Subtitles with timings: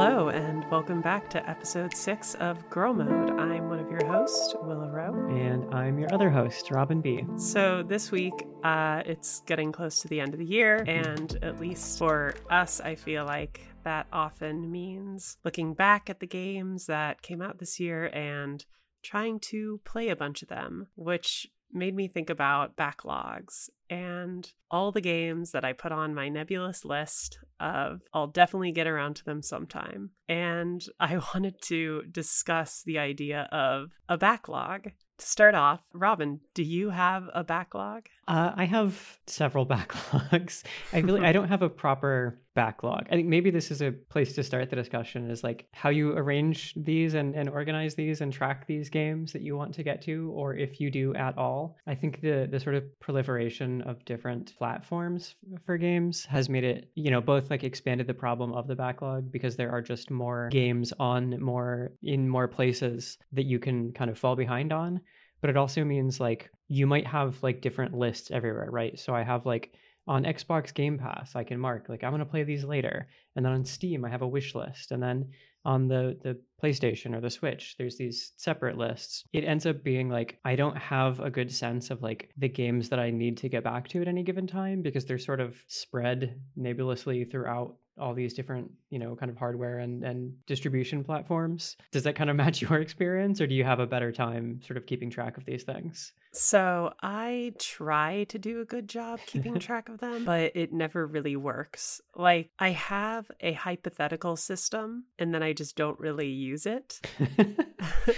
[0.00, 3.30] Hello, and welcome back to episode six of Girl Mode.
[3.30, 5.26] I'm one of your hosts, Willa Rowe.
[5.28, 7.26] And I'm your other host, Robin B.
[7.36, 11.58] So, this week, uh, it's getting close to the end of the year, and at
[11.58, 17.20] least for us, I feel like that often means looking back at the games that
[17.22, 18.64] came out this year and
[19.02, 24.92] trying to play a bunch of them, which made me think about backlogs and all
[24.92, 29.24] the games that I put on my nebulous list of I'll definitely get around to
[29.24, 30.10] them sometime.
[30.28, 34.90] And I wanted to discuss the idea of a backlog.
[35.18, 38.06] To start off, Robin, do you have a backlog?
[38.28, 40.62] Uh, I have several backlogs.
[40.92, 43.06] I really I don't have a proper backlog.
[43.08, 46.16] I think maybe this is a place to start the discussion is like how you
[46.18, 50.02] arrange these and, and organize these and track these games that you want to get
[50.02, 51.76] to, or if you do at all.
[51.86, 56.90] I think the the sort of proliferation of different platforms for games has made it,
[56.96, 60.48] you know, both like expanded the problem of the backlog because there are just more
[60.50, 65.00] games on more in more places that you can kind of fall behind on.
[65.40, 68.98] But it also means like you might have like different lists everywhere, right?
[68.98, 69.74] So I have like
[70.08, 73.08] on Xbox Game Pass, I can mark like I'm to play these later.
[73.36, 74.90] And then on Steam, I have a wish list.
[74.90, 75.28] And then
[75.64, 79.24] on the the PlayStation or the Switch, there's these separate lists.
[79.32, 82.88] It ends up being like I don't have a good sense of like the games
[82.88, 85.62] that I need to get back to at any given time because they're sort of
[85.68, 91.76] spread nebulously throughout all these different you know kind of hardware and and distribution platforms
[91.92, 94.76] does that kind of match your experience or do you have a better time sort
[94.76, 99.58] of keeping track of these things so I try to do a good job keeping
[99.58, 102.00] track of them, but it never really works.
[102.14, 107.00] Like I have a hypothetical system and then I just don't really use it.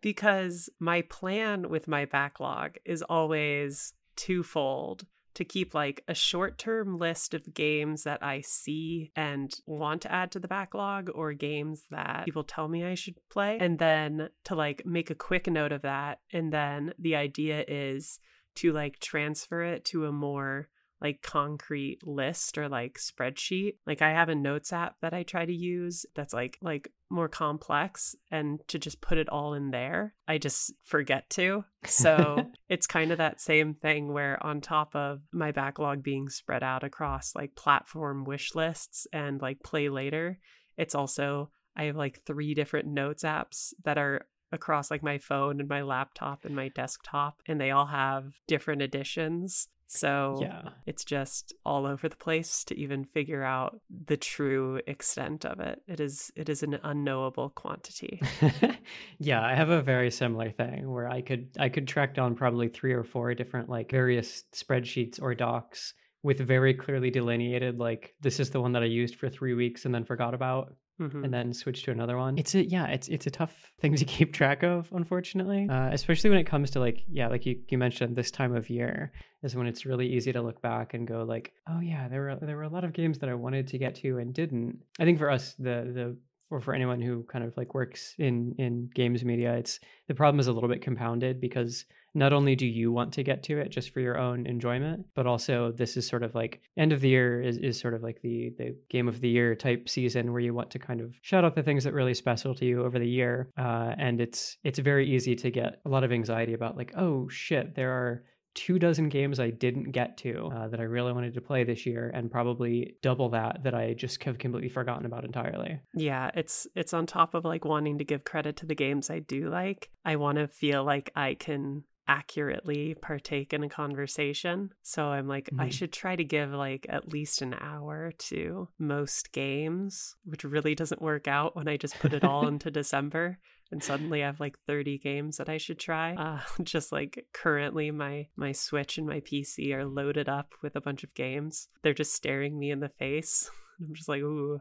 [0.00, 6.98] because my plan with my backlog is always twofold to keep like a short term
[6.98, 11.84] list of games that I see and want to add to the backlog or games
[11.90, 13.58] that people tell me I should play.
[13.60, 16.20] And then to like make a quick note of that.
[16.32, 18.18] And then the idea is
[18.56, 20.68] to like transfer it to a more
[21.00, 23.74] like concrete list or like spreadsheet.
[23.86, 27.28] Like I have a notes app that I try to use that's like like more
[27.28, 31.64] complex and to just put it all in there, I just forget to.
[31.84, 36.62] So it's kind of that same thing where on top of my backlog being spread
[36.62, 40.38] out across like platform wish lists and like play later,
[40.76, 45.60] it's also I have like three different notes apps that are across like my phone
[45.60, 50.62] and my laptop and my desktop and they all have different editions so yeah.
[50.86, 55.80] it's just all over the place to even figure out the true extent of it.
[55.86, 58.20] It is it is an unknowable quantity.
[59.18, 62.68] yeah, I have a very similar thing where I could I could track down probably
[62.68, 65.94] three or four different like various spreadsheets or docs
[66.26, 69.84] with very clearly delineated like this is the one that I used for 3 weeks
[69.84, 71.24] and then forgot about mm-hmm.
[71.24, 72.36] and then switched to another one.
[72.36, 75.68] It's a yeah, it's it's a tough thing to keep track of, unfortunately.
[75.70, 78.68] Uh, especially when it comes to like yeah, like you you mentioned this time of
[78.68, 79.12] year
[79.44, 82.38] is when it's really easy to look back and go like, oh yeah, there were
[82.40, 84.82] there were a lot of games that I wanted to get to and didn't.
[84.98, 86.16] I think for us the the
[86.50, 90.40] or for anyone who kind of like works in in games media, it's the problem
[90.40, 91.84] is a little bit compounded because
[92.16, 95.26] not only do you want to get to it just for your own enjoyment, but
[95.26, 98.20] also this is sort of like end of the year is, is sort of like
[98.22, 101.44] the the game of the year type season where you want to kind of shout
[101.44, 103.50] out the things that really special to you over the year.
[103.58, 107.28] Uh, and it's it's very easy to get a lot of anxiety about like, oh
[107.28, 108.24] shit, there are
[108.56, 111.86] two dozen games I didn't get to uh, that I really wanted to play this
[111.86, 115.78] year, and probably double that that I just have completely forgotten about entirely.
[115.94, 119.20] Yeah, it's it's on top of like wanting to give credit to the games I
[119.20, 119.90] do like.
[120.04, 124.70] I want to feel like I can accurately partake in a conversation.
[124.82, 125.60] So I'm like, mm-hmm.
[125.60, 130.74] I should try to give like at least an hour to most games, which really
[130.74, 133.38] doesn't work out when I just put it all into December
[133.72, 136.14] and suddenly I have like 30 games that I should try.
[136.14, 140.80] Uh, just like currently my my Switch and my PC are loaded up with a
[140.80, 141.68] bunch of games.
[141.82, 143.50] They're just staring me in the face.
[143.80, 144.60] I'm just like, ooh,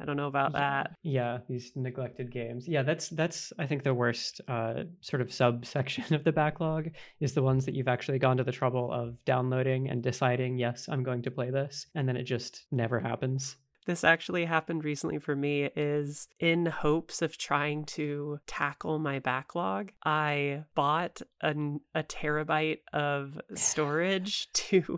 [0.00, 0.92] I don't know about that.
[1.02, 2.66] Yeah, these neglected games.
[2.66, 7.34] Yeah, that's that's I think the worst uh, sort of subsection of the backlog is
[7.34, 11.02] the ones that you've actually gone to the trouble of downloading and deciding, yes, I'm
[11.02, 13.56] going to play this, and then it just never happens.
[13.90, 19.90] This actually happened recently for me is in hopes of trying to tackle my backlog,
[20.04, 21.50] I bought a,
[21.92, 24.96] a terabyte of storage to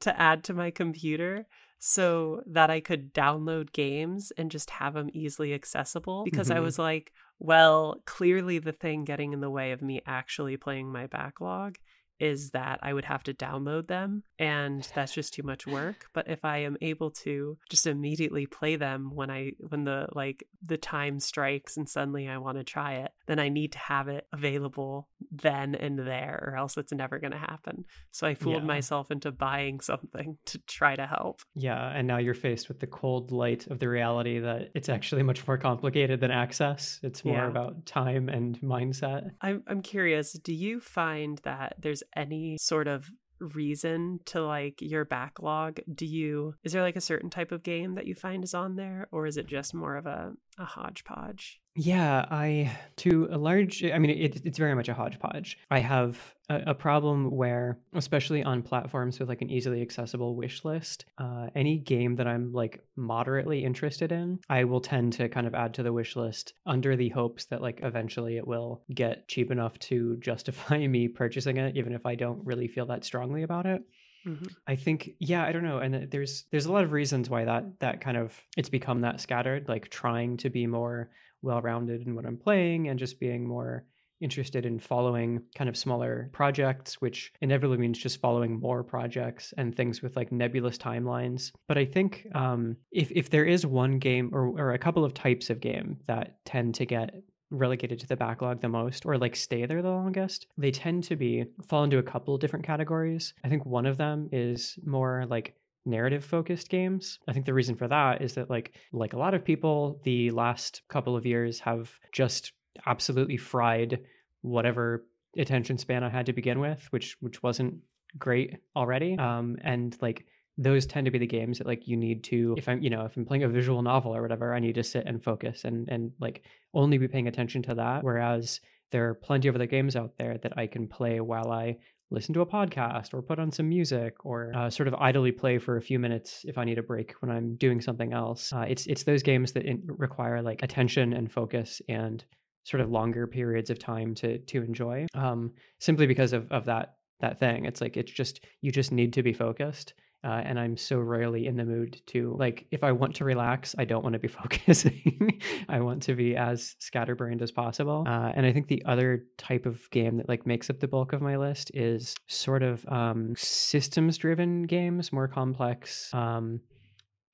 [0.00, 1.46] to add to my computer
[1.78, 6.56] so that I could download games and just have them easily accessible because mm-hmm.
[6.56, 10.90] I was like, well, clearly the thing getting in the way of me actually playing
[10.90, 11.76] my backlog
[12.22, 16.06] is that I would have to download them and that's just too much work.
[16.14, 20.44] But if I am able to just immediately play them when I when the like
[20.64, 24.08] the time strikes and suddenly I want to try it, then I need to have
[24.08, 27.84] it available then and there or else it's never going to happen.
[28.12, 28.68] So I fooled Yeah.
[28.68, 31.40] myself into buying something to try to help.
[31.54, 35.22] Yeah, and now you're faced with the cold light of the reality that it's actually
[35.24, 37.00] much more complicated than access.
[37.02, 37.48] It's more Yeah.
[37.48, 39.30] about time and mindset.
[39.40, 43.10] I'm I'm curious, do you find that there's any sort of
[43.40, 45.80] reason to like your backlog?
[45.92, 48.76] Do you is there like a certain type of game that you find is on
[48.76, 51.60] there or is it just more of a a hodgepodge?
[51.74, 55.58] Yeah, I to a large I mean it, it's very much a hodgepodge.
[55.70, 60.64] I have a, a problem where especially on platforms with like an easily accessible wish
[60.64, 65.46] list, uh, any game that I'm like moderately interested in, I will tend to kind
[65.46, 69.28] of add to the wish list under the hopes that like eventually it will get
[69.28, 73.44] cheap enough to justify me purchasing it even if I don't really feel that strongly
[73.44, 73.82] about it.
[74.26, 74.54] Mhm.
[74.66, 77.80] I think yeah, I don't know, and there's there's a lot of reasons why that
[77.80, 81.10] that kind of it's become that scattered, like trying to be more
[81.42, 83.84] well-rounded in what I'm playing and just being more
[84.20, 89.74] interested in following kind of smaller projects, which inevitably means just following more projects and
[89.76, 91.50] things with like nebulous timelines.
[91.66, 95.14] But I think um, if if there is one game or or a couple of
[95.14, 97.14] types of game that tend to get
[97.52, 101.16] relegated to the backlog the most or like stay there the longest they tend to
[101.16, 103.34] be fall into a couple different categories.
[103.44, 105.54] I think one of them is more like
[105.84, 107.18] narrative focused games.
[107.28, 110.30] I think the reason for that is that like like a lot of people the
[110.30, 112.52] last couple of years have just
[112.86, 114.00] absolutely fried
[114.40, 115.04] whatever
[115.36, 117.74] attention span i had to begin with which which wasn't
[118.18, 119.16] great already.
[119.18, 120.26] Um and like
[120.62, 123.04] those tend to be the games that like you need to if i'm you know
[123.04, 125.88] if i'm playing a visual novel or whatever i need to sit and focus and
[125.88, 126.44] and like
[126.74, 128.02] only be paying attention to that.
[128.02, 128.60] Whereas
[128.90, 131.76] there are plenty of other games out there that i can play while i
[132.10, 135.58] listen to a podcast or put on some music or uh, sort of idly play
[135.58, 138.52] for a few minutes if i need a break when i'm doing something else.
[138.52, 142.24] Uh, it's it's those games that in, require like attention and focus and
[142.64, 146.96] sort of longer periods of time to to enjoy um simply because of of that
[147.20, 147.64] that thing.
[147.64, 151.46] It's like it's just you just need to be focused uh, and I'm so rarely
[151.46, 154.28] in the mood to like if I want to relax, I don't want to be
[154.42, 155.40] focusing.
[155.68, 158.04] I want to be as scatterbrained as possible.
[158.06, 161.12] Uh, and I think the other type of game that like makes up the bulk
[161.12, 166.60] of my list is sort of um, systems driven games, more complex um,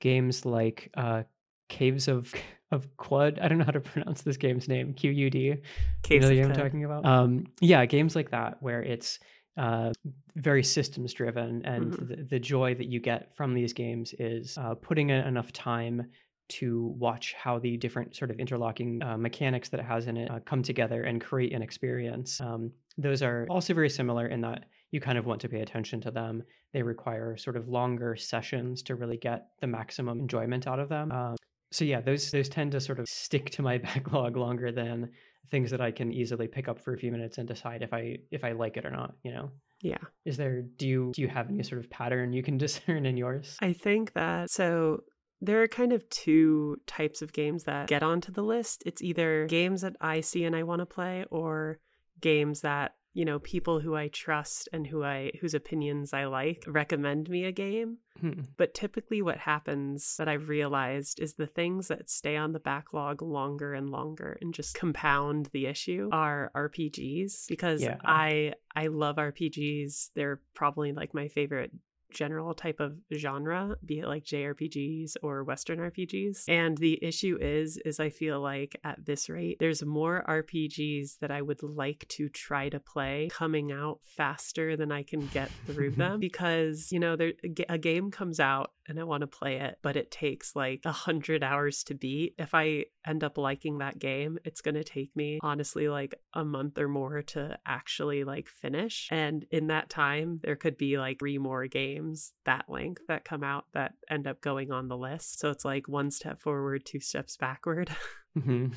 [0.01, 1.25] games like uh,
[1.69, 2.35] Caves of
[2.71, 3.43] of Qud.
[3.43, 4.95] I don't know how to pronounce this game's name.
[4.95, 5.57] Q U D.
[6.03, 7.05] Caves You know the game I'm talking about?
[7.05, 9.19] Um, yeah, games like that where it's
[9.59, 9.93] uh,
[10.37, 12.09] very systems driven, and Mhm.
[12.09, 16.07] the, the joy that you get from these games is uh, putting in enough time
[16.49, 20.31] to watch how the different sort of interlocking uh, mechanics that it has in it
[20.31, 22.41] uh, come together and create an experience.
[22.41, 26.01] Um, those are also very similar in that you kind of want to pay attention
[26.03, 26.43] to them.
[26.73, 31.13] They require sort of longer sessions to really get the maximum enjoyment out of them.
[31.13, 31.37] Um,
[31.71, 35.11] so yeah, those those tend to sort of stick to my backlog longer than
[35.51, 38.19] things that I can easily pick up for a few minutes and decide if I
[38.31, 39.15] if I like it or not.
[39.23, 39.51] You know,
[39.83, 39.99] Yeah.
[40.25, 43.17] is there do you do you have any sort of pattern you can discern in
[43.17, 43.57] yours?
[43.61, 45.05] I think that so
[45.41, 48.83] there are kind of two types of games that get onto the list.
[48.85, 51.79] It's either games that I see and I want to play or
[52.21, 56.63] games that, you know, people who I trust and who I whose opinions I like
[56.69, 57.99] recommend me a game.
[58.21, 58.43] Hmm.
[58.57, 63.21] But typically what happens that I've realized is the things that stay on the backlog
[63.21, 67.97] longer and longer and just compound the issue are RPGs because Yeah.
[68.05, 70.11] I I love RPGs.
[70.15, 71.73] They're probably like my favorite
[72.11, 76.45] general type of genre, be it like JRPGs or Western RPGs.
[76.49, 81.31] And the issue is, is I feel like at this rate, there's more RPGs that
[81.31, 85.91] I would like to try to play coming out faster than I can get through
[85.97, 87.33] them because, you know, there
[87.69, 90.93] a game comes out and I want to play it, but it takes like a
[90.93, 92.35] hundred hours to beat.
[92.39, 96.45] If I end up liking that game, it's going to take me honestly like a
[96.45, 99.09] month or more to actually like finish.
[99.11, 101.98] And in that time, there could be like three more games
[102.45, 105.39] that length that come out that end up going on the list.
[105.41, 107.91] So it's like one step forward, two steps backward.
[108.37, 108.73] Mhm.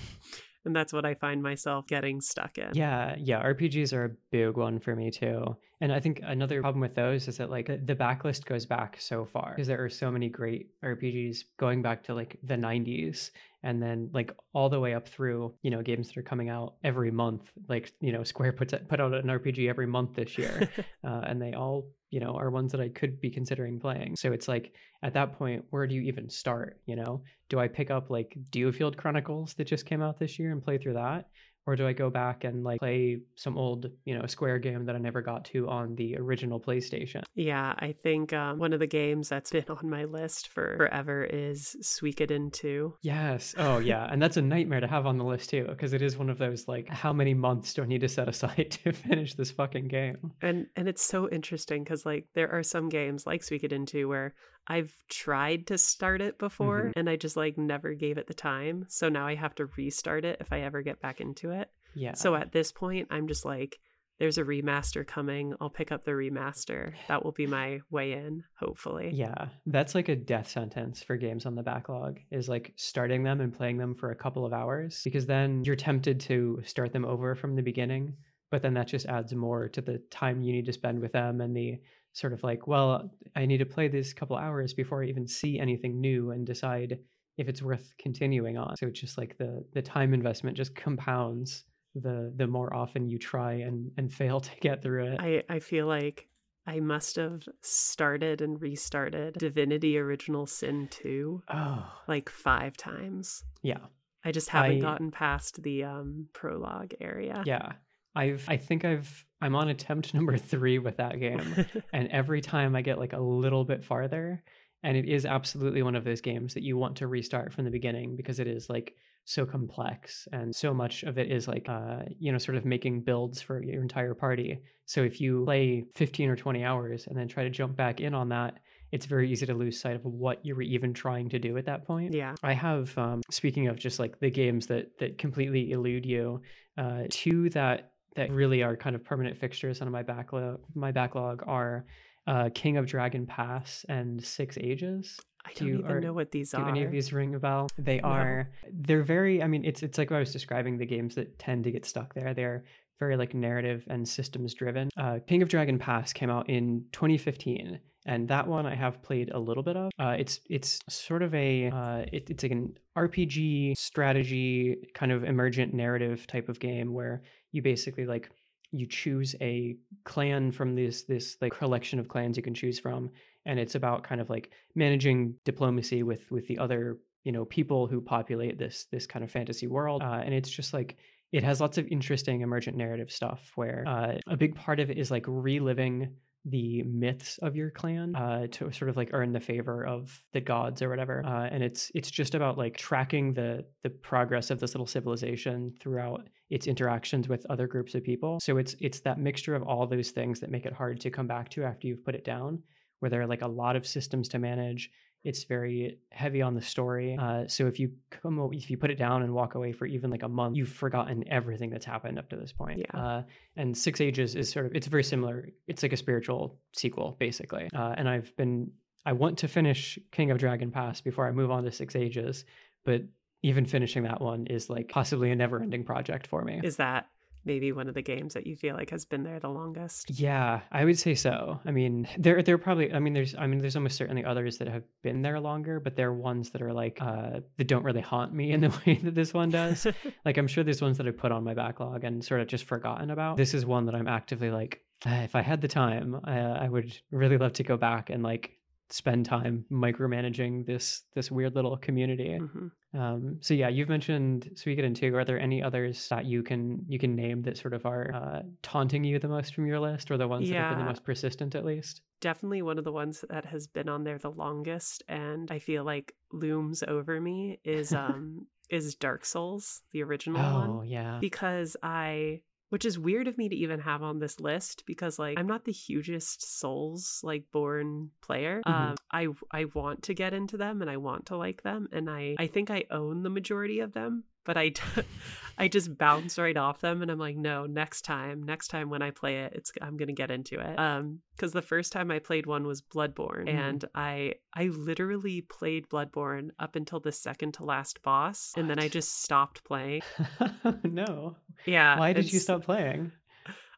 [0.66, 2.70] and that's what I find myself getting stuck in.
[2.74, 5.56] Yeah, yeah, RPGs are a big one for me too.
[5.82, 9.26] And I think another problem with those is that like the, backlist goes back so
[9.26, 13.32] far because there are so many great RPGs going back to like the 90s
[13.64, 16.76] and then like all the way up through, you know, games that are coming out
[16.84, 17.52] every month.
[17.68, 20.70] Like, you know, Square puts put out an RPG every month this year.
[21.04, 24.34] uh, and they all you know are ones that i could be considering playing so
[24.34, 27.90] it's like at that point where do you even start you know do i pick
[27.90, 31.30] up like Field chronicles that just came out this year and play through that
[31.68, 34.96] or do I go back and like play some old, you know, Square game that
[34.96, 37.24] I never got to on the original PlayStation?
[37.36, 41.24] Yeah, I think um, one of the games that's been on my list for forever
[41.24, 42.96] is Suikoden 2.
[43.02, 43.54] Yes.
[43.58, 44.08] Oh, yeah.
[44.12, 46.38] and that's a nightmare to have on the list too, because it is one of
[46.38, 49.88] those like, how many months do I need to set aside to finish this fucking
[49.88, 50.32] game?
[50.42, 54.34] And and it's so interesting because like there are some games like Suikoden 2 where
[54.68, 57.00] I've tried to start it before mm-hmm.
[57.00, 58.86] and I just like never gave it the time.
[58.90, 61.70] So now I have to restart it if I ever get back into it.
[61.96, 62.14] Yeah.
[62.14, 63.80] So at this point, I'm just like,
[64.20, 65.56] there's a remaster coming.
[65.60, 66.94] I'll pick up the remaster.
[67.08, 69.12] That will be my way in, hopefully.
[69.14, 69.48] Yeah.
[69.66, 73.52] That's like a death sentence for games on the backlog is like starting them and
[73.52, 77.36] playing them for a couple of hours because then you're tempted to start them over
[77.36, 78.14] from the beginning.
[78.52, 81.42] But then that just adds more to the time you need to spend with them
[81.42, 81.80] and the
[82.14, 85.60] sort of like, well, I need to play this couple hours before I even see
[85.60, 87.00] anything new and decide
[87.38, 88.76] if it's worth continuing on.
[88.78, 91.64] So it's just like the the time investment just compounds
[91.96, 95.20] the the more often you try and and fail to get through it.
[95.20, 96.28] I I feel like
[96.68, 101.92] I must have started and restarted Divinity Original Sin 2 oh.
[102.08, 103.44] like 5 times.
[103.64, 103.80] Yeah.
[104.24, 107.42] I just haven't I, gotten past the um prologue area.
[107.46, 107.74] Yeah.
[108.16, 112.76] I've I think I've I'm on attempt number 3 with that game and every time
[112.76, 114.44] I get like a little bit farther
[114.84, 117.72] and it is absolutely one of those games that you want to restart from the
[117.72, 122.00] beginning because it is like so complex and so much of it is like uh
[122.18, 124.60] you know sort of making builds for your entire party.
[124.86, 128.14] So if you play 15 or 20 hours and then try to jump back in
[128.14, 128.60] on that
[128.92, 131.66] it's very easy to lose sight of what you were even trying to do at
[131.66, 132.14] that point.
[132.14, 132.36] Yeah.
[132.44, 136.42] I have um speaking of just like the games that that completely elude you
[136.78, 141.44] uh two that that really are kind of permanent fixtures on my backlog my backlog
[141.48, 141.86] are
[142.28, 145.20] uh, King of Dragon Pass and Six Ages.
[145.44, 146.64] I don't do you, even are, know what these are.
[146.64, 147.68] do any of these ring a bell?
[147.78, 148.10] They no.
[148.10, 148.52] are.
[148.72, 149.42] They're very.
[149.42, 150.78] I mean, it's it's like what I was describing.
[150.78, 152.34] The games that tend to get stuck there.
[152.34, 152.64] They're
[153.00, 154.90] very like narrative and systems driven.
[154.96, 159.30] Uh, King of Dragon Pass came out in 2015, and that one I have played
[159.32, 159.92] a little bit of.
[160.00, 165.24] Uh, it's it's sort of a uh, it, it's like an RPG strategy kind of
[165.24, 168.30] emergent narrative type of game where you basically like
[168.72, 173.10] you choose a clan from this this like collection of clans you can choose from
[173.46, 177.88] and it's about kind of like managing diplomacy with with the other you know people
[177.88, 180.98] who populate this this kind of fantasy world uh, and it's just like
[181.32, 184.98] it has lots of interesting emergent narrative stuff where uh, a big part of it
[184.98, 186.14] is like reliving
[186.46, 190.42] the myths of your clan uh, to sort of like earn the favor of the
[190.42, 194.60] gods or whatever uh, and it's it's just about like tracking the the progress of
[194.60, 198.40] this little civilization throughout its interactions with other groups of people.
[198.42, 201.26] So it's it's that mixture of all those things that make it hard to come
[201.26, 202.62] back to after you've put it down
[203.00, 204.92] where there are like a lot of systems to manage
[205.24, 207.18] it's very heavy on the story.
[207.20, 210.10] Uh, so if you come, if you put it down and walk away for even
[210.10, 212.80] like a month, you've forgotten everything that's happened up to this point.
[212.80, 213.00] Yeah.
[213.00, 213.24] Uh,
[213.56, 215.50] and Six Ages is sort of it's very similar.
[215.68, 217.70] It's like a spiritual sequel basically.
[217.76, 218.72] Uh, and I've been
[219.06, 222.46] I want to finish King of Dragon Pass before I move on to Six Ages,
[222.84, 223.04] but
[223.44, 226.62] even finishing that one is like possibly a never-ending project for me.
[226.64, 227.08] Is that
[227.46, 230.10] maybe one of the games that you feel like has been there the longest.
[230.12, 231.60] Yeah, I would say so.
[231.66, 234.68] I mean, there there probably I mean there's I mean there's almost certainly others that
[234.68, 238.02] have been there longer, but there are ones that are like uh that don't really
[238.02, 239.88] haunt me in the way that this one does.
[240.26, 242.66] like I'm sure there's ones that I put on my backlog and sort of just
[242.66, 243.38] forgotten about.
[243.38, 246.70] This is one that I'm actively like uh, if I had the time, uh, I
[246.70, 248.52] would really love to go back and like
[248.94, 252.38] spend time micromanaging this this weird little community.
[252.40, 253.00] Mm-hmm.
[253.00, 255.16] Um, so yeah, you've mentioned Suikoden 2.
[255.16, 258.42] Are there any others that you can you can name that sort of are uh,
[258.62, 260.56] taunting you the most from your list, or the ones yeah.
[260.56, 262.02] that have been the most persistent at least?
[262.20, 265.84] Definitely one of the ones that has been on there the longest, and I feel
[265.84, 270.70] like looms over me is um is Dark Souls, the original oh, one.
[270.70, 274.84] Oh yeah, because I which is weird of me to even have on this list
[274.86, 278.62] because like I'm not the hugest Souls like born player.
[278.66, 278.90] Mm-hmm.
[278.92, 282.10] Um, I I want to get into them and I want to like them and
[282.10, 284.74] I I think I own the majority of them, but I
[285.58, 289.02] I just bounce right off them and I'm like, no, next time, next time when
[289.02, 290.80] I play it, it's I'm gonna get into it.
[290.80, 293.54] Um, because the first time I played one was Bloodborne, mm.
[293.54, 298.62] and I I literally played Bloodborne up until the second to last boss, what?
[298.62, 300.02] and then I just stopped playing.
[300.84, 301.38] no.
[301.66, 302.00] Yeah.
[302.00, 303.12] Why did you stop playing?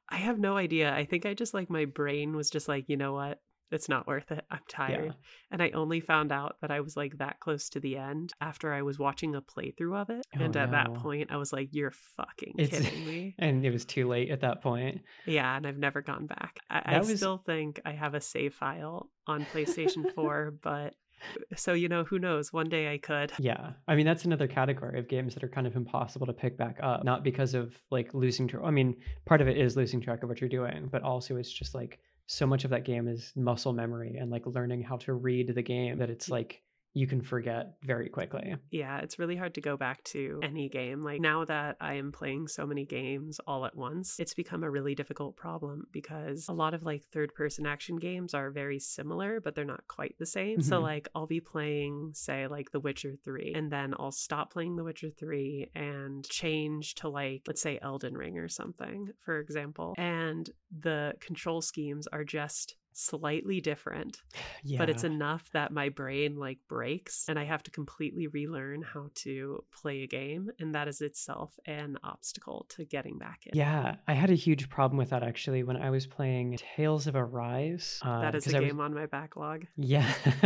[0.09, 0.93] I have no idea.
[0.93, 3.39] I think I just like my brain was just like, you know what?
[3.73, 4.45] It's not worth it.
[4.51, 5.05] I'm tired.
[5.05, 5.11] Yeah.
[5.51, 8.71] And I only found out that I was like that close to the end after
[8.71, 10.25] I was watching a playthrough of it.
[10.35, 10.77] Oh, and at no.
[10.77, 13.35] that point, I was like, you're fucking it's, kidding me.
[13.39, 15.01] And it was too late at that point.
[15.25, 15.55] Yeah.
[15.55, 16.59] And I've never gone back.
[16.69, 17.17] I, I was...
[17.17, 20.93] still think I have a save file on PlayStation 4, but
[21.35, 22.53] uh, So, you know, who knows?
[22.53, 23.33] One day I could.
[23.39, 23.71] Yeah.
[23.87, 26.77] I mean, that's another category of games that are kind of impossible to pick back
[26.81, 27.03] up.
[27.03, 28.63] Not because of like losing track.
[28.63, 31.51] I mean, part of it is losing track of what you're doing, but also it's
[31.51, 35.13] just like so much of that game is muscle memory and like learning how to
[35.13, 36.62] read the game that it's like
[36.93, 38.55] you can forget very quickly.
[38.69, 41.01] Yeah, it's really hard to go back to any game.
[41.01, 44.69] Like now that I am playing so many games all at once, it's become a
[44.69, 49.41] really difficult problem because a lot of like third person action games are very similar,
[49.41, 50.59] but they're not quite the same.
[50.59, 50.69] Mm-hmm.
[50.69, 54.75] So like I'll be playing say like The Witcher 3 and then I'll stop playing
[54.75, 59.95] The Witcher 3 and change to like let's say Elden Ring or something, for example.
[59.97, 64.21] And the control schemes are just slightly different
[64.63, 64.77] yeah.
[64.77, 69.09] but it's enough that my brain like breaks and i have to completely relearn how
[69.15, 73.95] to play a game and that is itself an obstacle to getting back in yeah
[74.07, 77.99] i had a huge problem with that actually when i was playing tales of arise
[78.03, 78.85] uh, that is a game was...
[78.85, 80.11] on my backlog yeah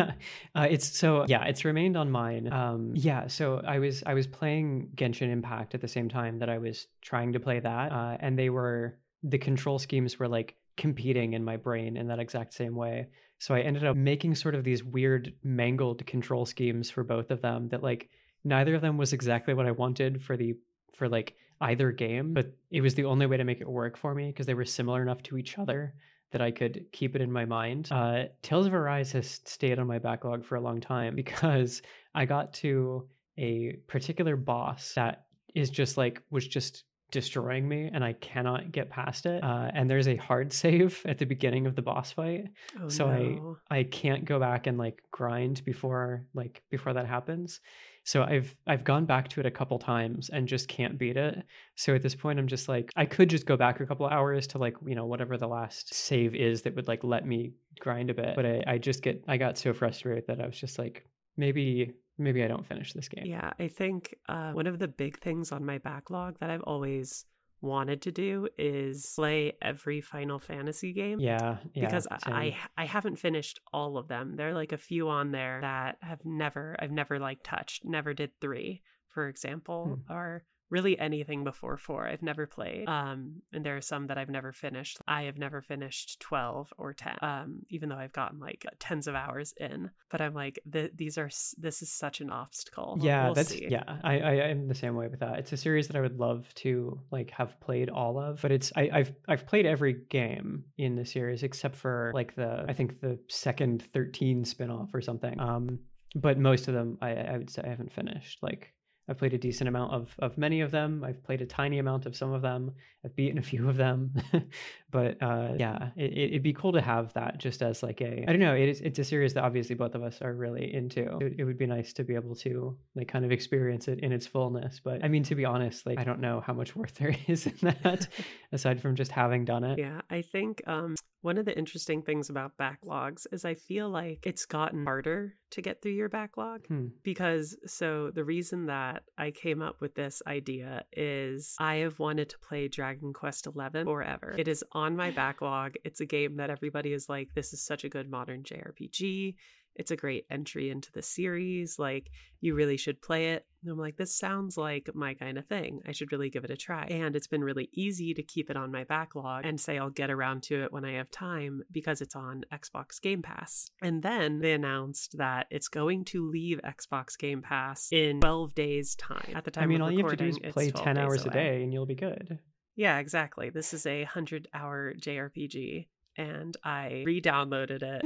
[0.56, 4.28] uh, it's so yeah it's remained on mine um, yeah so i was i was
[4.28, 8.18] playing genshin impact at the same time that i was trying to play that uh,
[8.20, 12.54] and they were the control schemes were like competing in my brain in that exact
[12.54, 13.08] same way.
[13.40, 17.42] So I ended up making sort of these weird mangled control schemes for both of
[17.42, 18.10] them that like
[18.44, 20.56] neither of them was exactly what I wanted for the
[20.94, 24.14] for like either game, but it was the only way to make it work for
[24.14, 25.94] me because they were similar enough to each other
[26.32, 27.88] that I could keep it in my mind.
[27.92, 31.82] Uh, Tales of Arise has stayed on my backlog for a long time because
[32.14, 33.08] I got to
[33.38, 38.90] a particular boss that is just like was just destroying me and I cannot get
[38.90, 39.44] past it.
[39.44, 42.46] Uh, and there's a hard save at the beginning of the boss fight.
[42.82, 43.58] Oh, so no.
[43.70, 47.60] I I can't go back and like grind before like before that happens.
[48.04, 51.44] So I've I've gone back to it a couple times and just can't beat it.
[51.76, 54.48] So at this point I'm just like I could just go back a couple hours
[54.48, 58.10] to like, you know, whatever the last save is that would like let me grind
[58.10, 58.36] a bit.
[58.36, 61.94] But I, I just get I got so frustrated that I was just like maybe
[62.18, 63.26] maybe I don't finish this game.
[63.26, 67.26] Yeah, I think uh, one of the big things on my backlog that I've always
[67.62, 71.20] wanted to do is play every Final Fantasy game.
[71.20, 74.36] Yeah, yeah because I I haven't finished all of them.
[74.36, 77.86] There are like a few on there that have never I've never like touched.
[77.86, 80.14] Never did three, for example, hmm.
[80.14, 82.08] or really anything before four.
[82.08, 82.88] I've never played.
[82.88, 85.00] Um, and there are some that I've never finished.
[85.08, 89.16] I have never finished 12 or 10, um, even though I've gotten like tens of
[89.16, 89.92] hours in.
[90.10, 92.98] But I'm like, th- these are, this is such an obstacle.
[93.02, 93.68] Yeah, we'll that's, see.
[93.70, 95.40] yeah, I, I am the same way with that.
[95.40, 98.72] It's a series that I would love to like have played all of, but it's,
[98.76, 103.00] I, I've, I've played every game in the series except for like the, I think
[103.00, 105.40] the second 13 spinoff or something.
[105.40, 105.80] Um,
[106.16, 108.40] but most of them I, I would say I haven't finished.
[108.42, 108.74] Like
[109.10, 111.04] I've played a decent amount of of many of them.
[111.04, 112.74] I've played a tiny amount of some of them.
[113.06, 114.14] I've beaten a few of them,
[114.92, 118.32] but uh, yeah, it, would be cool to have that just as like a I
[118.32, 118.56] don't know.
[118.56, 121.18] It is it's a series that obviously both of us are really into.
[121.20, 124.12] It, it, would be nice to be able to like kind of experience it in
[124.12, 124.82] its fullness.
[124.84, 127.48] But I mean, to be honest, like I don't know how much worth there is
[127.48, 128.08] in that
[128.52, 129.80] aside from just having done it.
[129.80, 130.96] Yeah, I think um,
[131.28, 135.62] one of the interesting things about backlogs is I feel like it's gotten harder to
[135.62, 136.88] get through your backlog hmm.
[137.04, 142.30] because so the reason that I came up with this idea is I have wanted
[142.30, 144.36] to play Dragon Quest XI forever.
[144.38, 145.74] It is on my backlog.
[145.84, 149.36] It's a game that everybody is like, this is such a good modern JRPG.
[149.78, 151.80] It's a great entry into the series.
[151.80, 152.10] Like,
[152.42, 153.46] you really should play it.
[153.64, 155.82] And I'm like, this sounds like my kind of thing.
[155.88, 156.86] I should really give it a try.
[156.86, 160.10] And it's been really easy to keep it on my backlog and say I'll get
[160.10, 163.72] around to it when I have time because it's on Xbox Game Pass.
[163.82, 168.96] And then they announced that it's going to leave Xbox Game Pass in 12 days'
[168.96, 169.34] time.
[169.36, 171.30] At the time, I mean, all you have to do is play 10 hours away.
[171.30, 172.40] a day and you'll be good.
[172.76, 173.50] Yeah, exactly.
[173.50, 175.88] This is a 100 hour JRPG
[176.18, 178.06] and I re downloaded it.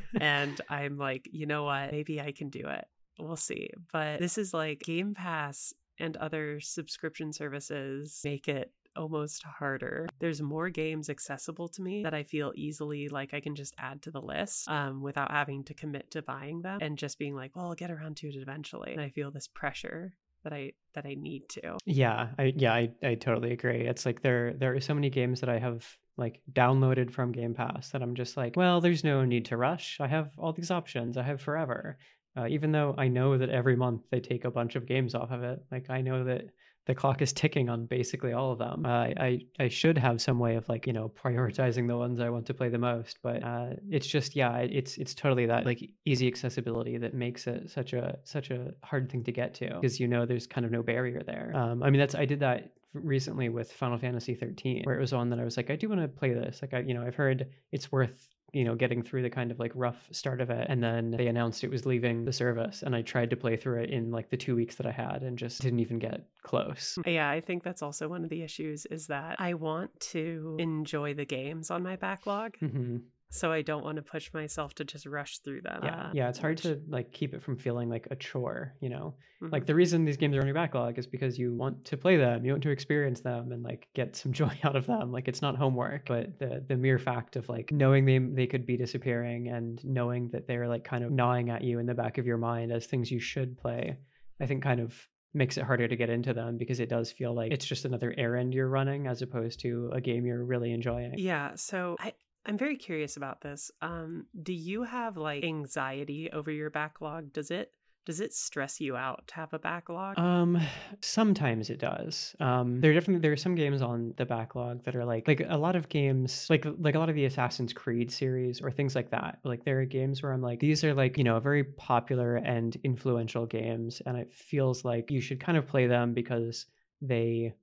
[0.20, 1.92] and I'm like, you know what?
[1.92, 2.84] Maybe I can do it.
[3.18, 3.70] We'll see.
[3.92, 10.08] But this is like Game Pass and other subscription services make it almost harder.
[10.18, 14.02] There's more games accessible to me that I feel easily like I can just add
[14.02, 17.56] to the list um, without having to commit to buying them and just being like,
[17.56, 18.92] well, I'll get around to it eventually.
[18.92, 21.78] And I feel this pressure that I that I need to.
[21.86, 23.86] Yeah, I yeah, I, I totally agree.
[23.86, 27.54] It's like there there are so many games that I have like downloaded from Game
[27.54, 29.98] Pass that I'm just like, well, there's no need to rush.
[30.00, 31.16] I have all these options.
[31.16, 31.98] I have forever.
[32.36, 35.30] Uh, even though I know that every month they take a bunch of games off
[35.30, 36.46] of it, like I know that
[36.86, 38.84] the clock is ticking on basically all of them.
[38.84, 42.30] Uh, I I should have some way of like you know prioritizing the ones I
[42.30, 45.80] want to play the most, but uh, it's just yeah, it's it's totally that like
[46.04, 50.00] easy accessibility that makes it such a such a hard thing to get to because
[50.00, 51.52] you know there's kind of no barrier there.
[51.54, 55.12] Um, I mean that's I did that recently with Final Fantasy 13 where it was
[55.12, 57.02] on that I was like I do want to play this like I you know
[57.02, 60.50] I've heard it's worth you know, getting through the kind of like rough start of
[60.50, 60.66] it.
[60.68, 62.82] And then they announced it was leaving the service.
[62.82, 65.22] And I tried to play through it in like the two weeks that I had
[65.22, 66.98] and just didn't even get close.
[67.06, 71.14] Yeah, I think that's also one of the issues is that I want to enjoy
[71.14, 72.56] the games on my backlog.
[72.58, 72.98] hmm
[73.32, 75.80] So I don't want to push myself to just rush through them.
[75.82, 75.96] Yeah.
[75.96, 76.28] uh, yeah.
[76.28, 79.14] It's hard to like keep it from feeling like a chore, you know?
[79.42, 79.50] Mhm.
[79.50, 82.18] Like the reason these games are on your backlog is because you want to play
[82.18, 85.10] them, you want to experience them and like get some joy out of them.
[85.12, 88.66] Like it's not homework, but the the mere fact of like knowing they they could
[88.66, 92.18] be disappearing and knowing that they're like kind of gnawing at you in the back
[92.18, 93.96] of your mind as things you should play,
[94.40, 97.34] I think kind of makes it harder to get into them because it does feel
[97.34, 101.14] like it's just another errand you're running as opposed to a game you're really enjoying.
[101.16, 102.12] Yeah, so I
[102.44, 103.70] I'm very curious about this.
[103.80, 107.32] Um do you have like anxiety over your backlog?
[107.32, 107.72] Does it
[108.04, 110.18] does it stress you out to have a backlog?
[110.18, 110.60] Um,
[111.00, 112.34] sometimes it does.
[112.40, 115.42] Um, there are definitely there are some games on the backlog that are like like
[115.48, 118.94] a lot of games like like a lot of the Assassin's Creed series or things
[118.94, 119.38] like that.
[119.44, 122.76] Like there are games where I'm like these are like you know very popular and
[122.82, 126.66] influential games, and it feels like you should kind of play them because
[127.00, 127.54] they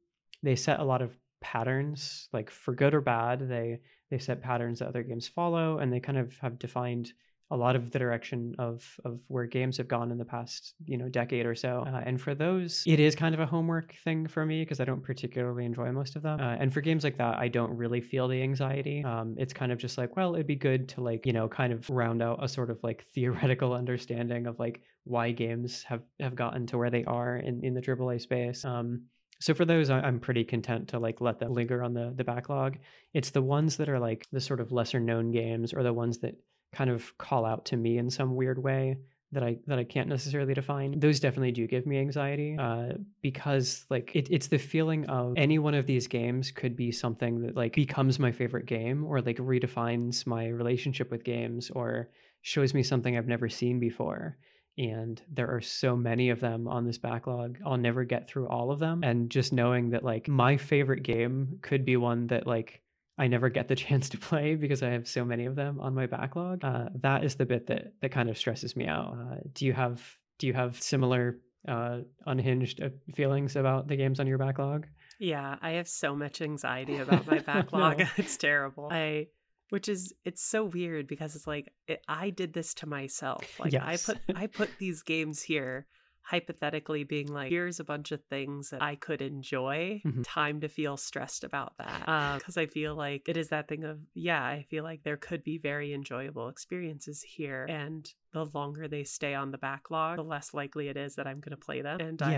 [0.42, 3.80] they set a lot of patterns like for good or bad they
[4.12, 7.14] they set patterns that other games follow and they kind of have defined
[7.52, 10.98] a lot of the direction of of where games have gone in the past you
[10.98, 11.84] know decade or so.
[11.88, 14.86] Uh, and for those it is kind of a homework thing for me because i
[14.86, 16.40] don't particularly enjoy most of them.
[16.40, 19.04] Uh, and for games like that i don't really feel the anxiety.
[19.04, 21.74] Um, it's kind of just like well it'd be good to like you know kind
[21.74, 26.36] of round out a sort of like theoretical understanding of like why games have have
[26.36, 28.64] gotten to where they are in in the aaa space.
[28.64, 29.04] Um,
[29.40, 32.78] so for those i'm pretty content to like let them linger on the the backlog
[33.14, 36.20] it's the ones that are like the sort of lesser known games or the ones
[36.20, 36.36] that
[36.72, 38.98] kind of call out to me in some weird way
[39.32, 41.00] that I that I can't necessarily define.
[41.00, 45.60] Those definitely do give me anxiety uh, because like it, it's the feeling of any
[45.60, 49.38] one of these games could be something that like becomes my favorite game or like
[49.38, 52.10] redefines my relationship with games or
[52.42, 54.38] shows me something I've never seen before.
[54.78, 57.58] And there are so many of them on this backlog.
[57.66, 59.04] I'll never get through all of them.
[59.04, 62.82] And just knowing that like my favorite game could be one that like
[63.18, 65.94] I never get the chance to play because I have so many of them on
[65.94, 66.64] my backlog.
[66.64, 69.18] Uh, that is the bit that that kind of stresses me out.
[69.20, 70.02] Uh, do you have
[70.38, 74.88] do you have similar uh, unhinged uh, feelings about the games on your backlog?
[75.20, 78.00] Yeah, I have so much anxiety about my backlog.
[78.00, 78.06] No.
[78.18, 78.88] it's terrible.
[78.90, 79.28] I
[79.70, 83.60] which is it's so weird because it's like it, I did this to myself.
[83.60, 85.88] Like I put I put these games here
[86.22, 90.02] hypothetically being like here's a bunch of things that I could enjoy.
[90.06, 90.24] Mhm.
[90.24, 92.38] Time to feel stressed about that.
[92.38, 95.44] Because I feel like it is that thing of yeah, I feel like there could
[95.44, 100.54] be very enjoyable experiences here and the longer they stay on the backlog, the less
[100.54, 102.00] likely it is that I'm going to play them.
[102.00, 102.32] And I'm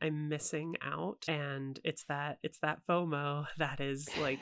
[0.00, 4.40] I'm missing out and it's that it's that FOMO that is like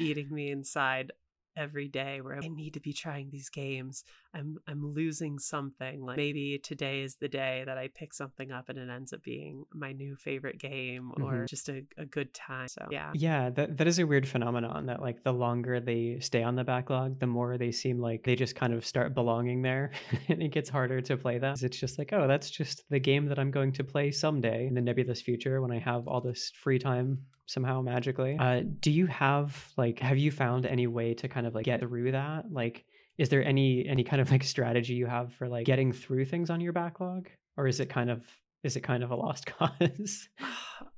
[0.00, 1.12] eating me inside
[1.56, 4.04] every day where I need to be trying these games.
[4.34, 6.00] I'm I'm losing something.
[6.02, 9.22] Like maybe today is the day that I pick something up and it ends up
[9.22, 11.48] being my new favorite game or Mhm.
[11.48, 12.68] just a, a good time.
[12.68, 13.12] So yeah.
[13.14, 16.64] Yeah, that that is a weird phenomenon that like the longer they stay on the
[16.64, 19.90] backlog, the more they seem like they just kind of start belonging there
[20.28, 21.56] and it gets harder to play them.
[21.60, 24.74] It's just like, oh, that's just the game that I'm going to play someday in
[24.74, 27.18] the nebulous future when I have all this free time
[27.50, 28.36] somehow magically.
[28.38, 31.80] Uh, do you have like have you found any way to kind of like get
[31.80, 32.50] through that?
[32.50, 32.84] Like
[33.18, 36.48] is there any any kind of like strategy you have for like getting through things
[36.50, 38.24] on your backlog or is it kind of
[38.62, 40.28] is it kind of a lost cause?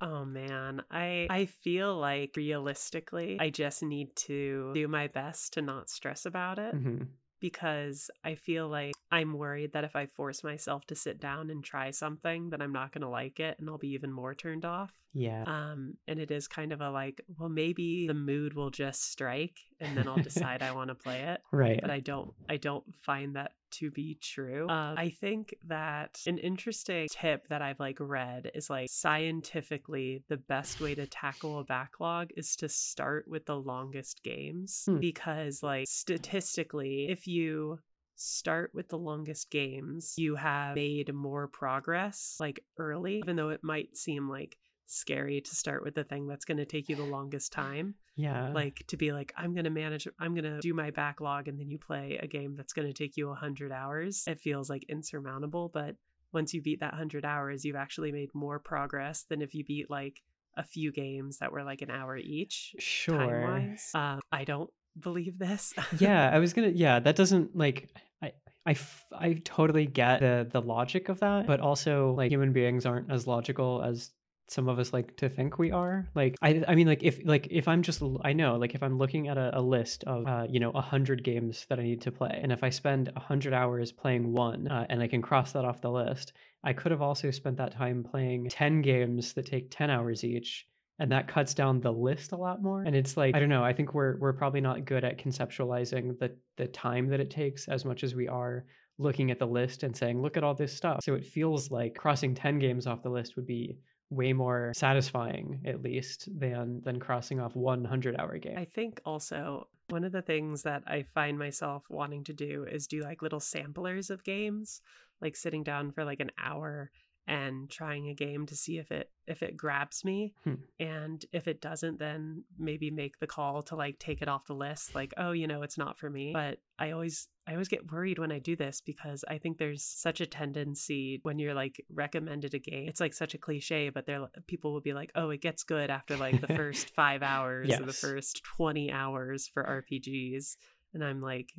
[0.01, 5.63] Oh man, I I feel like realistically, I just need to do my best to
[5.63, 7.07] not stress about it Mhm.
[7.41, 11.63] because I feel like I'm worried that if I force myself to sit down and
[11.63, 14.65] try something, that I'm not going to like it and I'll be even more turned
[14.65, 14.93] off.
[15.15, 15.45] Yeah.
[15.47, 19.59] Um, and it is kind of a like, well, maybe the mood will just strike
[19.81, 21.41] and then I'll decide I want to play it.
[21.53, 21.79] right.
[21.81, 24.69] But I don't, I don't find that to be true.
[24.69, 30.37] Uh, I think that an interesting tip that I've like read is like scientifically the
[30.37, 34.99] best way to tackle a backlog is to start with the longest games Hmm.
[34.99, 37.79] because like statistically, if you
[38.15, 43.65] start with the longest games, you have made more progress like early, even though it
[43.65, 44.59] might seem like
[44.93, 48.51] scary to start with the thing that's going to take you the longest time yeah.
[48.53, 51.79] like to be like i'm gonna manage i'm gonna do my backlog and then you
[51.79, 55.97] play a game that's gonna take you 100 hours it feels like insurmountable but
[56.33, 59.91] once you beat that 100 hours you've actually made more progress than if you beat
[59.91, 60.21] like
[60.57, 63.17] a few games that were like an hour each sure.
[63.17, 66.69] time-wise um, i don't believe this yeah, I was gonna.
[66.69, 67.89] Yeah, that doesn't like.
[68.23, 68.33] I,
[68.67, 72.87] I, f- I totally get the the logic of that, but also like human beings
[72.87, 74.11] aren't as logical as
[74.53, 76.09] some of us like to think we are.
[76.15, 78.99] Like I I mean like if like if I'm just I know like if I'm
[78.99, 82.03] looking at a, a list of uh, you know a hundred games that I need
[82.03, 85.23] to play, and if I spend a hundred hours playing one uh, and I can
[85.23, 89.33] cross that off the list, I could have also spent that time playing ten games
[89.35, 90.67] that take ten hours each
[90.99, 93.65] and that cuts down the list a lot more and it's like i don't know
[93.65, 97.67] i think we're we're probably not good at conceptualizing the the time that it takes
[97.67, 98.65] as much as we are
[98.99, 101.95] looking at the list and saying look at all this stuff so it feels like
[101.95, 103.79] crossing 10 games off the list would be
[104.13, 108.59] way more satisfying at least than than crossing off 100 hour game.
[108.59, 112.87] I think also one of the things that i find myself wanting to do is
[112.87, 114.81] do like little samplers of games
[115.21, 116.91] like sitting down for like an hour
[117.27, 120.35] and trying a game to see if it if it grabs me.
[120.45, 120.55] Hmm.
[120.81, 124.55] and if it doesn't then maybe make the call to like take it off the
[124.55, 126.33] list like oh you know it's not for me.
[126.33, 129.85] But i always i always get worried when i do this because i think there's
[129.85, 134.07] such a tendency when you're like recommended a game it's like such a cliche but
[134.07, 137.71] there people will be like oh it gets good after like the first 5 hours
[137.71, 140.57] or the first 20 hours for rpgs
[140.95, 141.53] and i'm like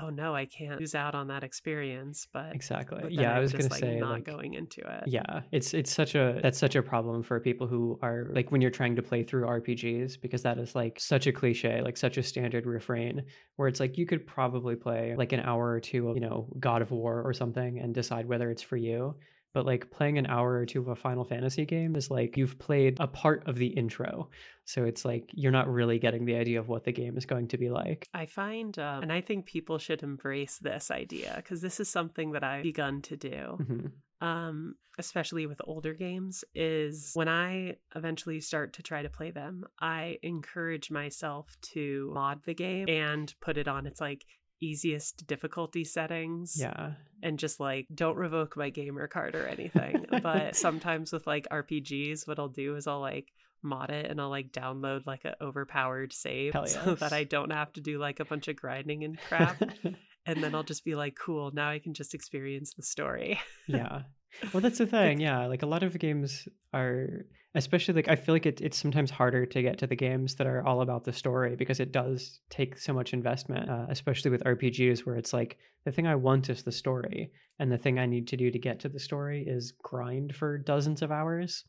[0.00, 3.42] oh no i can't lose out on that experience but exactly but yeah i I'm
[3.42, 5.04] was just, gonna like, say not like, going into it.
[5.06, 8.60] yeah it's it's such a that's such a problem for people who are like when
[8.60, 12.18] you're trying to play through rpgs because that is like such a cliche like such
[12.18, 13.22] a standard refrain
[13.56, 16.48] where it's like you could probably play like an hour or two of you know
[16.60, 19.14] god of war or something and decide whether it's for you
[19.52, 22.58] but like playing an hour or two of a final fantasy game is like you've
[22.58, 24.28] played a part of the intro
[24.64, 27.48] so it's like you're not really getting the idea of what the game is going
[27.48, 31.60] to be like I find, um, and I think people should embrace this idea because
[31.60, 33.92] this is something that I've begun to do, Mhm.
[34.24, 36.44] um, especially with older games.
[36.54, 42.44] Is when I eventually start to try to play them, I encourage myself to mod
[42.44, 44.24] the game and put it on its like
[44.60, 46.56] easiest difficulty settings.
[46.58, 46.92] yeah
[47.22, 50.06] and just like don't revoke my gamer card or anything.
[50.22, 54.30] but sometimes with like RPGs, what I'll do is I'll like mod it and I'll
[54.30, 58.20] like download like an overpowered save Hell so that I don't have to do like
[58.20, 59.60] a bunch of grinding and crap.
[60.26, 63.38] and then I'll just be like, cool, now I can just experience the story.
[63.66, 64.02] yeah
[64.52, 68.34] well that's the thing yeah like a lot of games are especially like i feel
[68.34, 71.12] like it, it's sometimes harder to get to the games that are all about the
[71.12, 75.58] story because it does take so much investment uh, especially with rpgs where it's like
[75.84, 78.58] the thing i want is the story and the thing i need to do to
[78.58, 81.64] get to the story is grind for dozens of hours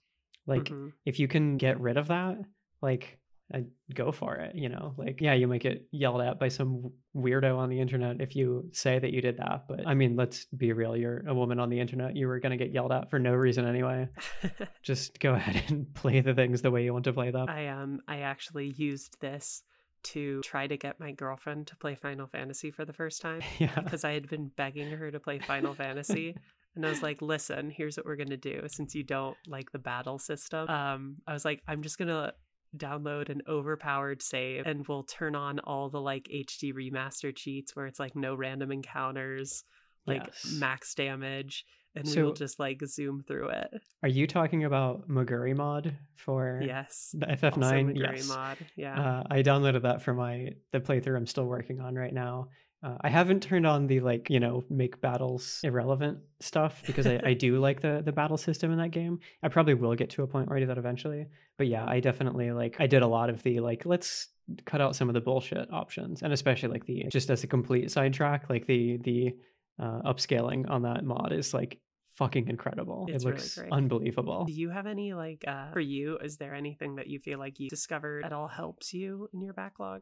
[0.47, 0.91] like Mhm.
[1.05, 2.37] if you can get rid of that
[2.81, 3.17] like
[3.53, 6.91] I go for it you know like yeah you might get yelled at by some
[7.15, 10.45] weirdo on the internet if you say that you did that but i mean let's
[10.45, 13.09] be real you're a woman on the internet you were going to get yelled at
[13.09, 14.07] for no reason anyway
[14.81, 17.67] just go ahead and play the things the way you want to play them I
[17.67, 19.63] um I actually used this
[20.03, 23.41] to try to get my girlfriend to play Final Fantasy for the first time.
[23.59, 26.35] yeah because I had been begging her to play Final Fantasy.
[26.75, 28.61] And I was like, listen, here's what we're going to do.
[28.67, 32.33] Since you don't like the battle system, um, I was like, I'm just going to
[32.77, 37.85] download an overpowered save and we'll turn on all the like HD remaster cheats where
[37.85, 39.63] it's like no random encounters,
[40.07, 40.55] like Yes.
[40.57, 41.65] max damage.
[41.93, 43.69] And we'll just like zoom through it.
[44.01, 47.13] are you talking about Moguri mod for Yes.
[47.13, 48.57] the ff9 Moguri yes mod.
[48.77, 48.97] Yeah.
[49.19, 52.47] Uh, I downloaded that for my the playthrough I'm still working on right now.
[52.83, 57.19] Uh, I haven't turned on the like you know make battles irrelevant stuff because I,
[57.23, 59.19] I do like the the battle system in that game.
[59.43, 61.27] I probably will get to a point where I do that eventually.
[61.57, 64.29] But yeah, I definitely like I did a lot of the like let's
[64.65, 67.89] cut out some of the bullshit options and especially like the just as a complete
[67.89, 69.33] sidetrack like the the
[69.79, 71.79] uh, upscaling on that mod is like
[72.15, 73.07] fucking incredible.
[73.09, 73.71] It's it looks great.
[73.71, 74.45] unbelievable.
[74.45, 77.59] Do you have any like uh for you is there anything that you feel like
[77.59, 80.01] you discovered at all helps you in your backlog?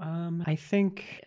[0.00, 1.24] Um, I think,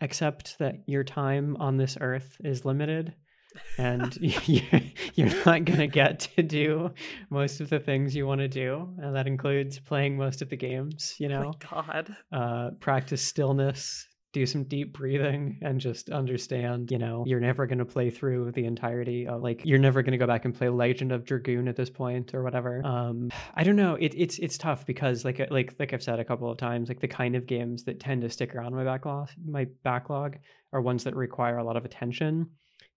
[0.00, 3.14] except that your time on this earth is limited,
[3.78, 4.80] and you're,
[5.14, 6.92] you're not gonna get to do
[7.30, 10.56] most of the things you want to do, and that includes playing most of the
[10.56, 11.14] games.
[11.18, 12.16] You Oh know, my god.
[12.32, 16.90] uh, practice stillness, do some deep breathing, and just understand.
[16.90, 20.26] You know, you're never gonna play through the entirety of like you're never gonna go
[20.26, 22.84] back and play Legend of Dragoon at this point or whatever.
[22.84, 23.94] Um, I don't know.
[23.94, 27.00] It, it's it's tough because like like like I've said a couple of times, like
[27.00, 30.36] the kind of games that tend to stick around my backlog my backlog
[30.72, 32.50] are ones that require a lot of attention.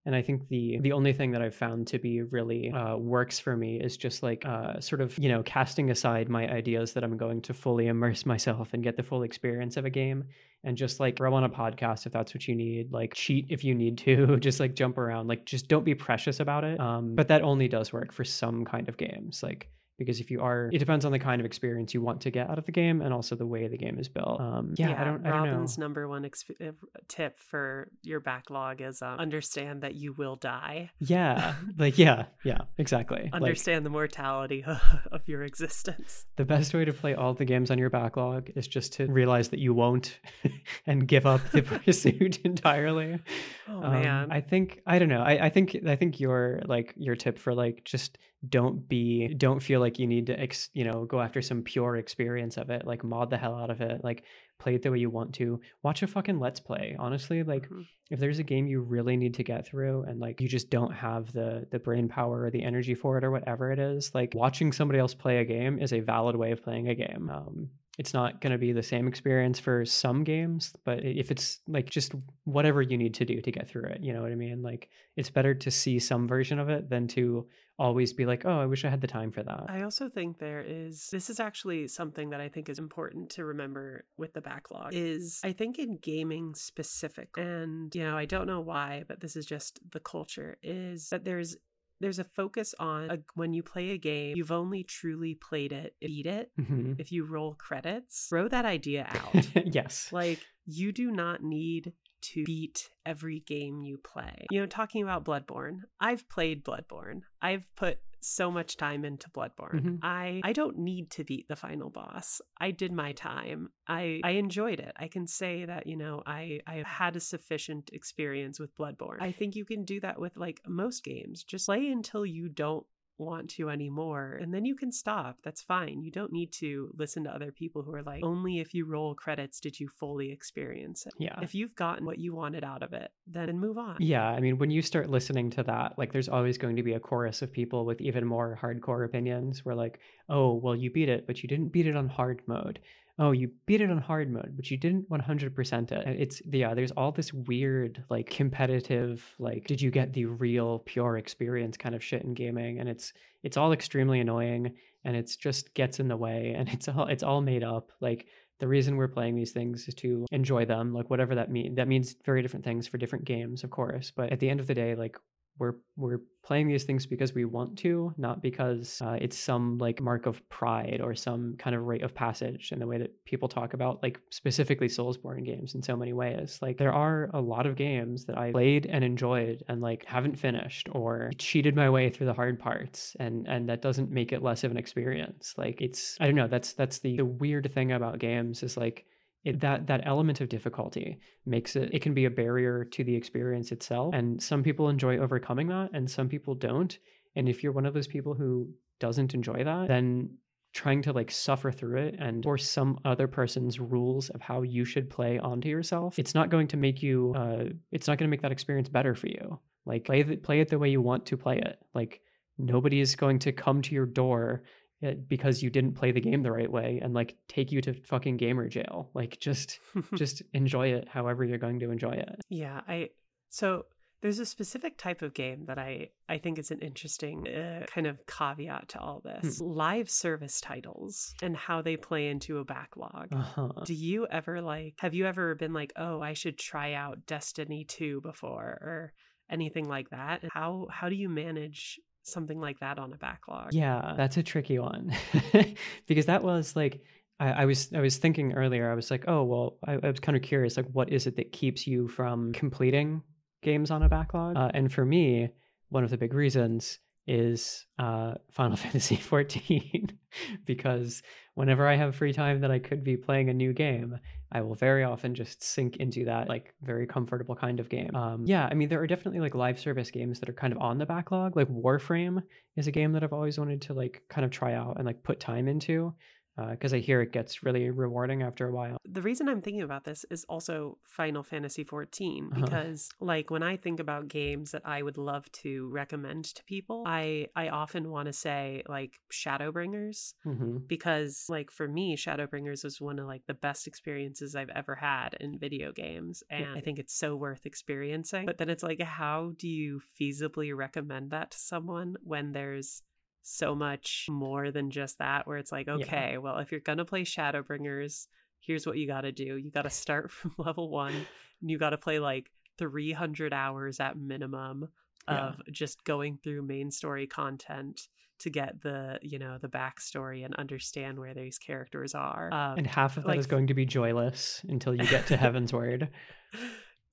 [0.05, 3.39] And I think the the only thing that I've found to be really uh, works
[3.39, 7.05] for me is just like uh, sort of you know casting aside my ideas that
[7.05, 10.25] I'm going to fully immerse myself and get the full experience of a game,
[10.63, 13.63] and just like throw on a podcast if that's what you need, like cheat if
[13.63, 16.79] you need to, just like jump around, like just don't be precious about it.
[16.79, 20.41] Um, but that only does work for some kind of games, like because if you
[20.41, 22.71] are it depends on the kind of experience you want to get out of the
[22.71, 24.39] game and also the way the game is built.
[24.39, 26.71] Um yeah, i don't i don't robin's number one exp- uh,
[27.07, 30.91] tip for your backlog is um, understand that you will die.
[30.99, 33.29] Yeah like yeah yeah exactly.
[33.33, 34.65] Understand like, the mortality
[35.11, 36.25] of your existence.
[36.35, 39.49] The best way to play all the games on your backlog is just to realize
[39.49, 40.19] that you won't
[40.87, 43.19] and give up the pursuit entirely.
[43.67, 44.31] Oh um, man.
[44.31, 45.21] I think i don't know.
[45.21, 48.17] I, I think i think your like your tip for like just
[48.49, 51.95] don't be don't feel like you need to ex, you know go after some pure
[51.95, 54.23] experience of it like mod the hell out of it like
[54.59, 55.59] play it the way you want to.
[55.81, 56.95] Watch a fucking let's play.
[56.99, 57.81] Honestly like mm-hmm.
[58.09, 60.93] if there's a game you really need to get through and like you just don't
[60.93, 64.33] have the the brain power or the energy for it or whatever it is like
[64.35, 67.29] watching somebody else play a game is a valid way of playing a game.
[67.33, 71.59] Um it's not going to be the same experience for some games but if it's
[71.67, 72.13] like just
[72.45, 74.61] whatever you need to do to get through it you know what i mean?
[74.61, 77.47] Like it's better to see some version of it than to
[77.79, 79.65] always be like oh i wish i had the time for that.
[79.67, 83.45] I also think there is this is actually something that i think is important to
[83.45, 88.47] remember with the backlog is i think in gaming specific and you know i don't
[88.47, 91.55] know why but this is just the culture is that there's
[92.03, 95.95] there's a focus on a, when you play a game, you've only truly played it,
[96.01, 96.51] beat it.
[96.59, 96.93] Mm-hmm.
[96.97, 99.47] If you roll credits, throw that idea out.
[99.65, 100.09] yes.
[100.11, 104.45] Like, you do not need to beat every game you play.
[104.51, 107.21] You know, talking about Bloodborne, I've played Bloodborne.
[107.41, 109.75] I've put so much time into Bloodborne.
[109.75, 109.95] Mm-hmm.
[110.01, 112.41] I I don't need to beat the final boss.
[112.59, 113.69] I did my time.
[113.87, 114.93] I I enjoyed it.
[114.97, 119.21] I can say that, you know, I I had a sufficient experience with Bloodborne.
[119.21, 121.43] I think you can do that with like most games.
[121.43, 122.85] Just play until you don't
[123.17, 127.23] want to anymore and then you can stop that's fine you don't need to listen
[127.23, 131.05] to other people who are like only if you roll credits did you fully experience
[131.05, 131.13] it.
[131.19, 131.39] Yeah.
[131.41, 133.97] If you've gotten what you wanted out of it then move on.
[133.99, 136.93] Yeah i mean when you start listening to that like there's always going to be
[136.93, 139.99] a chorus of people with even more hardcore opinions where like
[140.29, 142.79] oh well you beat it but you didn't beat it on hard mode
[143.19, 146.07] oh you beat it on hard mode but you didn't 100% it.
[146.19, 151.17] It's yeah there's all this weird like competitive like did you get the real pure
[151.17, 154.73] experience kind of shit in gaming and it's it's all extremely annoying
[155.05, 157.91] and it's just gets in the way and it's all it's all made up.
[158.01, 158.27] Like
[158.59, 161.87] the reason we're playing these things is to enjoy them like whatever that means that
[161.87, 164.73] means very different things for different games of course but at the end of the
[164.73, 165.17] day like
[165.59, 170.01] we're we're playing these things because we want to not because uh, it's some like
[170.01, 173.47] mark of pride or some kind of rite of passage in the way that people
[173.47, 176.59] talk about like specifically soulsborne games in so many ways.
[176.61, 180.37] Like there are a lot of games that i played and enjoyed and like haven't
[180.37, 184.43] finished or cheated my way through the hard parts and and that doesn't make it
[184.43, 185.53] less of an experience.
[185.57, 189.05] Like it's i don't know that's that's the, the weird thing about games is like
[189.43, 193.15] it, that that element of difficulty makes it it can be a barrier to the
[193.15, 194.13] experience itself.
[194.13, 196.97] And some people enjoy overcoming that and some people don't.
[197.35, 200.29] And if you're one of those people who doesn't enjoy that then
[200.71, 204.85] trying to like suffer through it and or some other person's rules of how you
[204.85, 208.31] should play onto yourself it's not going to make you uh it's not going to
[208.31, 209.59] make that experience better for you.
[209.85, 211.79] Like play the, play it the way you want to play it.
[211.93, 212.21] Like
[212.57, 214.63] nobody is going to come to your door
[215.11, 218.37] because you didn't play the game the right way and like take you to fucking
[218.37, 219.09] gamer jail.
[219.13, 219.79] Like just
[220.15, 222.41] just enjoy it however you're going to enjoy it.
[222.49, 223.09] Yeah i
[223.49, 223.85] so
[224.21, 228.07] there's a specific type of game that i i think is an interesting uh, kind
[228.07, 229.59] of caveat to all this.
[229.59, 229.65] Hmm.
[229.65, 233.27] live service titles and how they play into a backlog.
[233.31, 233.69] Uh-huh.
[233.85, 237.83] do you ever like have you ever been like oh i should try out destiny
[237.83, 239.13] 2 before or
[239.49, 240.41] anything like that?
[240.51, 243.73] How how do you manage something like that on a backlog?
[243.73, 245.15] Yeah, that's a tricky one
[246.07, 247.01] because that was like
[247.39, 248.91] I, I, was I was thinking earlier.
[248.91, 251.35] I was like, oh well, I, I, was kind of curious, like, what is it
[251.37, 253.21] that keeps you from completing
[253.61, 254.55] games on a backlog?
[254.55, 255.49] Uh, and for me,
[255.89, 260.11] one of the big reasons is uh, Final Fantasy XIV
[260.65, 261.23] because
[261.55, 264.19] whenever I have free time that I could be playing a new game,
[264.53, 268.15] I will very often just sink into that like very comfortable kind of game.
[268.15, 270.79] Um, yeah, I mean there are definitely like live service games that are kind of
[270.79, 271.55] on the backlog.
[271.55, 272.43] Like Warframe
[272.75, 275.23] is a game that I've always wanted to like kind of try out and like
[275.23, 276.13] put time into
[276.55, 278.97] because uh, I hear it gets really rewarding after a while.
[279.05, 282.61] The reason I'm thinking about this is also Final Fantasy 14 uh-huh.
[282.61, 283.25] because uh-huh.
[283.25, 287.47] like when I think about games that I would love to recommend to people, I
[287.55, 290.77] I often want to say like Shadowbringers mm-hmm.
[290.87, 295.35] because like for me Shadowbringers was one of like the best experiences I've ever had
[295.39, 296.73] in video games and yeah.
[296.75, 298.45] I think it's so worth experiencing.
[298.45, 303.01] But then it's like how do you feasibly recommend that to someone when there's
[303.43, 306.37] so much more than just that where it's like okay yeah.
[306.37, 308.27] well if you're gonna play shadowbringers
[308.61, 311.77] here's what you got to do you got to start from level one and you
[311.77, 314.87] got to play like 300 hours at minimum
[315.29, 315.49] Yeah.
[315.49, 318.07] of just going through main story content
[318.39, 322.87] to get the you know the backstory and understand where these characters are um, and
[322.87, 326.07] half of that is like- going to be joyless until you get to Heavensward.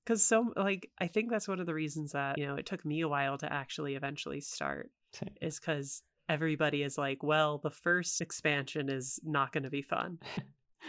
[0.05, 2.83] because so like i think that's one of the reasons that you know it took
[2.85, 5.29] me a while to actually eventually start Same.
[5.41, 10.17] is because everybody is like well the first expansion is not going to be fun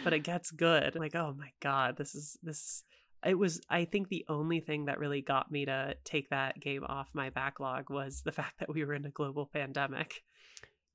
[0.03, 2.83] but it gets good like oh my god this is this
[3.25, 6.83] it was i think the only thing that really got me to take that game
[6.85, 10.23] off my backlog was the fact that we were in a global pandemic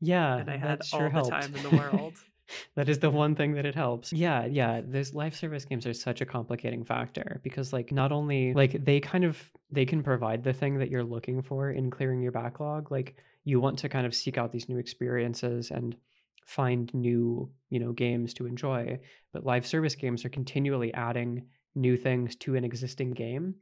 [0.00, 1.30] Yeah, and i had sure all helped.
[1.30, 2.14] the time in the world
[2.76, 4.12] that is the one thing that it helps.
[4.12, 4.80] Yeah, yeah.
[4.84, 9.00] Those life service games are such a complicating factor because like not only like they
[9.00, 9.38] kind of
[9.70, 12.90] they can provide the thing that you're looking for in clearing your backlog.
[12.90, 13.16] Like
[13.48, 15.96] you want to kind of seek out these new experiences and
[16.44, 19.00] find new, you know, games to enjoy.
[19.32, 23.54] But live service games are continually adding new things to an existing game.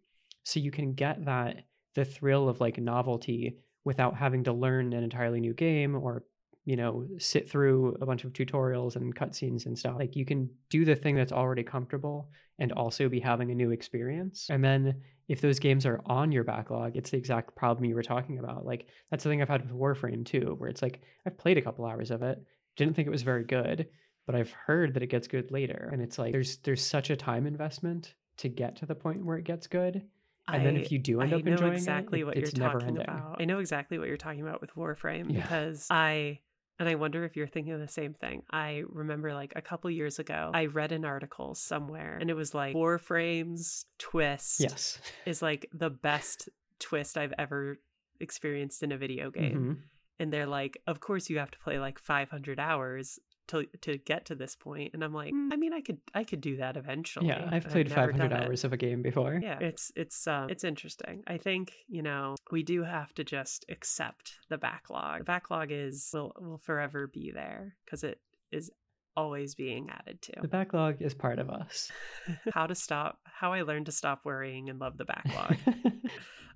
[0.43, 5.05] So you can get that the thrill of like novelty without having to learn an
[5.05, 6.25] entirely new game or
[6.65, 9.95] you know, sit through a bunch of tutorials and cutscenes and stuff.
[9.97, 12.29] Like you can do the thing that's already comfortable
[12.59, 14.49] and also be having a new experience.
[14.51, 18.03] And then if those games are on your backlog, it's the exact problem you were
[18.03, 18.65] talking about.
[18.65, 21.63] Like that's the thing I've had with Warframe too, where it's like I've played a
[21.63, 22.39] couple hours of it,
[22.77, 23.89] didn't think it was very good,
[24.27, 25.91] but I've heard that it gets good later.
[25.93, 29.37] And it's like there's there's such a time investment to get to the point where
[29.39, 30.03] it gets good.
[30.49, 32.71] And then if you do end I up know enjoying exactly it, what it's you're
[32.71, 33.03] talking ending.
[33.03, 33.41] about.
[33.41, 35.43] I know exactly what you're talking about with Warframe Yeah.
[35.43, 36.39] because I
[36.79, 38.43] and I wonder if you're thinking the same thing.
[38.51, 42.55] I remember like a couple years ago, I read an article somewhere and it was
[42.55, 44.99] like Warframe's twist Yes.
[45.27, 46.49] is like the best
[46.79, 47.79] twist I've ever
[48.21, 49.59] experienced in a video game.
[49.59, 49.83] Mhm.
[50.19, 53.19] And they're like, of course you have to play like 500 hours
[53.49, 54.57] to to get to this.
[54.65, 57.29] And I'm like, "Mm, I mean, I could I could do that eventually.
[57.29, 59.39] Yeah, I've played never 500 done it." hours of a game before.
[59.43, 63.65] yeah it's it's um it's interesting i think you know we do have to just
[63.69, 68.21] accept the backlog the backlog is will will forever be there because it
[68.51, 68.71] is
[69.17, 70.33] always being added to.
[70.43, 71.91] The backlog is part of us.
[72.53, 75.57] how to stop how i learned to stop worrying and love the backlog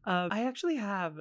[0.07, 1.15] um, i actually have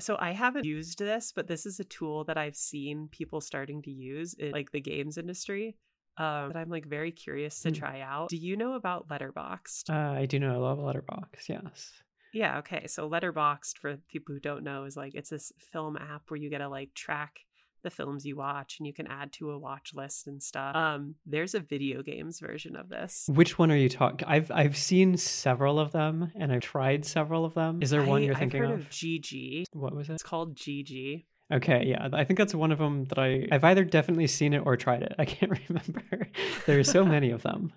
[0.00, 3.82] so i haven't used this but this is a tool that i've seen people starting
[3.82, 5.76] to use in like the games industry
[6.16, 7.74] um, that i'm like very curious to Hmm.
[7.74, 10.52] try out do you know about letterboxd uh, I do know.
[10.54, 11.48] I love Letterboxd.
[11.48, 11.92] Yes.
[12.32, 12.86] Yeah, okay.
[12.88, 16.50] So Letterboxd for people who don't know is like it's this film app where you
[16.50, 17.40] get to like track
[17.82, 20.74] the films you watch and you can add to a watch list and stuff.
[20.76, 23.26] Um there's a video games version of this.
[23.28, 24.26] Which one are you talking?
[24.28, 27.80] I've I've seen several of them, and I've tried several of them.
[27.82, 28.80] Is there one you're I've thinking heard of?
[28.80, 29.64] of GG.
[29.72, 30.14] What was it?
[30.14, 31.24] It's called GG.
[31.50, 34.58] Okay, yeah, I think that's one of them that I I've either definitely seen it
[34.66, 35.14] or tried it.
[35.18, 36.28] I can't remember.
[36.66, 37.72] there are so many of them.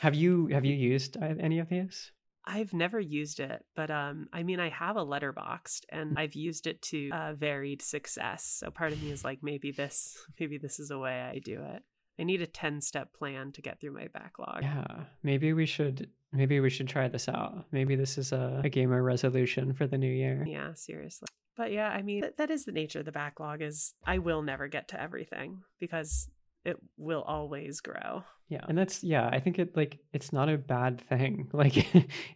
[0.00, 2.12] Have you have you used uh, any of these?
[2.48, 6.66] I've never used it, but um I mean I have a Letterboxd and I've used
[6.66, 8.44] it to uh, varied success.
[8.60, 11.60] So part of me is like maybe this maybe this is a way I do
[11.62, 11.82] it.
[12.18, 14.62] I need a 10 step plan to get through my backlog.
[14.62, 17.66] Yeah, maybe we should maybe we should try this out.
[17.70, 20.44] Maybe this is a, a gamer resolution for the new year.
[20.46, 21.28] Yeah, seriously.
[21.56, 24.42] But yeah, I mean, that, that is the nature of the backlog is I will
[24.42, 26.28] never get to everything because
[26.64, 28.24] it will always grow.
[28.48, 31.48] Yeah, and that's yeah, I think it like it's not a bad thing.
[31.58, 31.86] Like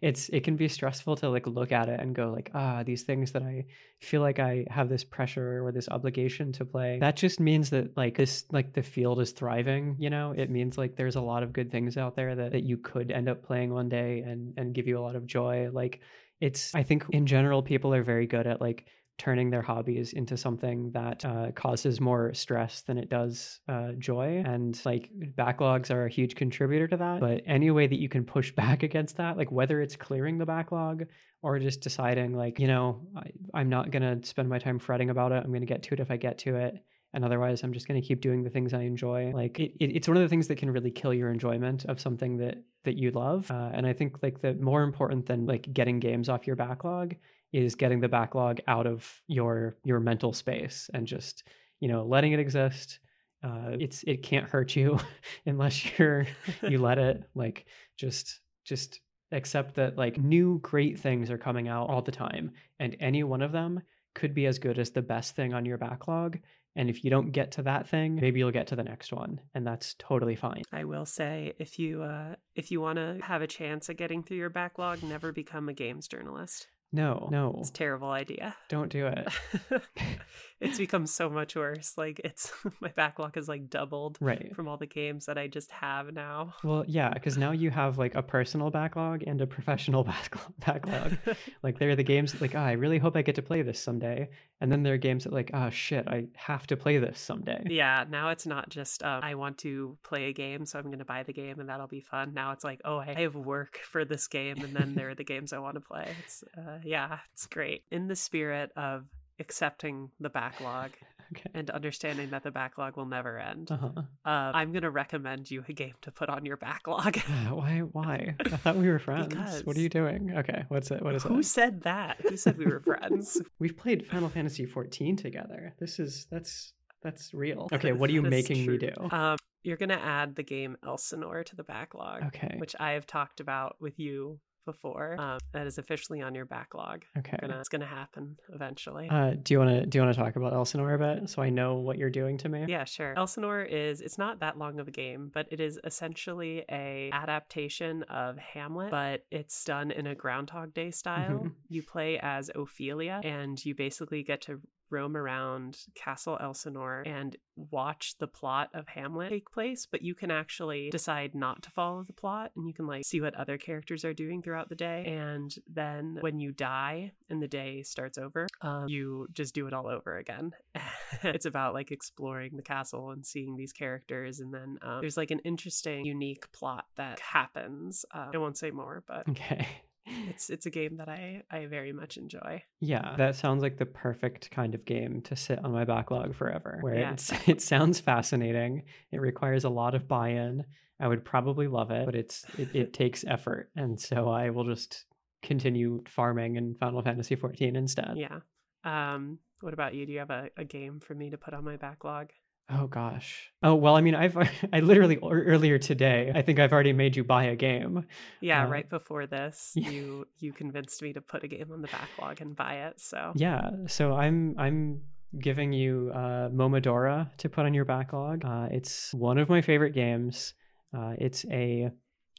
[0.03, 3.03] it's it can be stressful to like look at it and go like, ah, these
[3.03, 3.65] things that I
[4.01, 6.99] feel like I have this pressure or this obligation to play.
[7.01, 10.35] That just means that like this like the field is thriving, you know?
[10.37, 13.11] It means like there's a lot of good things out there that, that you could
[13.11, 15.71] end up playing one day and and give you a lot of joy.
[15.73, 16.01] Like
[16.41, 18.87] it's I think in general people are very good at like
[19.19, 24.43] turning their hobbies into something that uh, causes more stress than it does uh, joy.
[24.45, 27.21] And like backlogs are a huge contributor to that.
[27.21, 30.47] But any way that you can push back against that, like whether it's clearing the
[30.47, 31.05] backlog
[31.43, 35.11] or just deciding, like, you know, I, I'm not going to spend my time fretting
[35.11, 35.43] about it.
[35.45, 36.85] I'm going to get to it if I get to it.
[37.15, 39.33] And otherwise, I'm just going to keep doing the things I enjoy.
[39.35, 42.01] Like it, it, it's one of the things that can really kill your enjoyment of
[42.01, 43.51] something that that you love.
[43.51, 47.15] Uh, and I think like the more important than like getting games off your backlog
[47.53, 51.45] is getting the backlog out of your your mental space and just
[51.81, 52.99] you know letting it exist.
[53.45, 54.99] Uh it's it can't hurt you
[55.47, 56.27] unless you're
[56.63, 59.01] you let it like just just
[59.33, 63.43] accept that like new great things are coming out all the time and any one
[63.43, 63.81] of them
[64.15, 66.39] could be as good as the best thing on your backlog.
[66.77, 69.41] And if you don't get to that thing maybe you'll get to the next one
[69.55, 70.63] and that's totally fine.
[70.73, 74.23] I will say if you uh if you want to have a chance at getting
[74.23, 76.69] through your backlog, never become a games journalist.
[76.93, 78.55] No, no, It's a terrible idea.
[78.69, 79.29] don't do it.
[80.63, 81.99] it's become so much worse.
[81.99, 84.55] Like it's my backlog is like doubled Right.
[84.55, 86.55] from all the games that I just have now.
[86.65, 91.19] Well, yeah, because now you have like a personal backlog and a professional back- backlog.
[91.63, 93.63] like there are the games that, like, oh, I really hope I get to play
[93.63, 94.29] this someday,
[94.61, 97.63] and then there are games that like, oh shit, I have to play this someday.
[97.69, 100.99] yeah, now it's not just um, I want to play a game, so I'm going
[101.01, 102.33] to buy the game and that'll be fun.
[102.35, 105.25] Now it's like, oh, I have work for this game, and then there are the
[105.25, 106.15] games I want to play.
[106.25, 107.85] It's uh, yeah, it's great.
[107.91, 109.05] In the spirit of
[109.39, 110.91] accepting the backlog
[111.35, 111.49] Okay.
[111.55, 113.89] and understanding that the backlog will never end, Uh huh.
[114.27, 117.17] uh, I'm going to recommend you a game to put on your backlog.
[117.49, 117.79] why?
[117.93, 118.37] Why?
[118.45, 119.29] I thought we were friends.
[119.29, 120.33] because What are you doing?
[120.37, 120.65] Okay.
[120.69, 121.01] What's it?
[121.03, 121.37] What is Who it?
[121.37, 122.19] Who said that?
[122.29, 123.41] Who said we were friends?
[123.59, 125.73] We've played Final Fantasy 14 together.
[125.79, 127.67] This is that's that's real.
[127.73, 127.93] Okay.
[127.93, 128.93] What are you making me do?
[129.11, 132.57] Um, you're gonna add the game Elsinore to the backlog, Okay.
[132.59, 135.21] which I have talked about with you before.
[135.21, 137.05] Um, that is officially on your backlog.
[137.19, 137.37] Okay.
[137.41, 139.09] Gonna, it's gonna happen eventually.
[139.09, 141.43] Uh, do you want to do you want to talk about Elsinore a bit so
[141.43, 142.65] I know what you're doing to me?
[142.69, 143.15] yeah, sure.
[143.17, 148.03] Elsinore is it's not that long of a game, but it is essentially a adaptation
[148.05, 151.41] of Hamlet, but it's done in a Groundhog Day style.
[151.45, 151.53] Mhm.
[151.69, 154.61] You play as Ophelia and you basically get to
[154.93, 160.31] roam around Castle Elsinore and watch the plot of Hamlet take place, but you can
[160.31, 164.05] actually decide not to follow the plot and you can like see what other characters
[164.05, 165.05] are doing throughout the day.
[165.07, 169.73] And then when you die and the day starts over, um, you just do it
[169.73, 170.53] all over again.
[171.23, 174.41] it's about like exploring the castle and seeing these characters.
[174.41, 178.05] And then um, there's like an interesting, unique plot that happens.
[178.13, 179.67] Um, I won't say more, but Okay.
[180.07, 182.63] It's it's a game that I I very much enjoy.
[182.81, 186.79] Yeah, that sounds like the perfect kind of game to sit on my backlog forever.
[186.81, 187.13] Where Yeah.
[187.13, 188.83] it's it sounds fascinating.
[189.11, 190.65] It requires a lot of buy-in.
[191.01, 194.65] I would probably love it, but it's it, it takes effort, and so I will
[194.65, 195.05] just
[195.43, 198.15] continue farming in Final Fantasy 14 instead.
[198.17, 198.39] Yeah.
[198.85, 200.07] Um, what about you?
[200.07, 202.31] Do you have a, a game for me to put on my backlog?
[202.75, 203.51] Oh gosh.
[203.63, 204.37] Oh well, I mean, I've
[204.73, 208.07] I literally ear- earlier today, I think I've already made you buy a game.
[208.41, 209.91] Yeah, Uh, right before this, yeah.
[209.91, 213.01] you you convinced me to put a game on the backlog and buy it.
[213.01, 215.03] So Yeah, so I'm I'm
[215.39, 218.45] giving you uh, Momodora to put on your backlog.
[218.45, 220.55] Uh, it's one of my favorite games.
[220.95, 221.91] Uh, it's a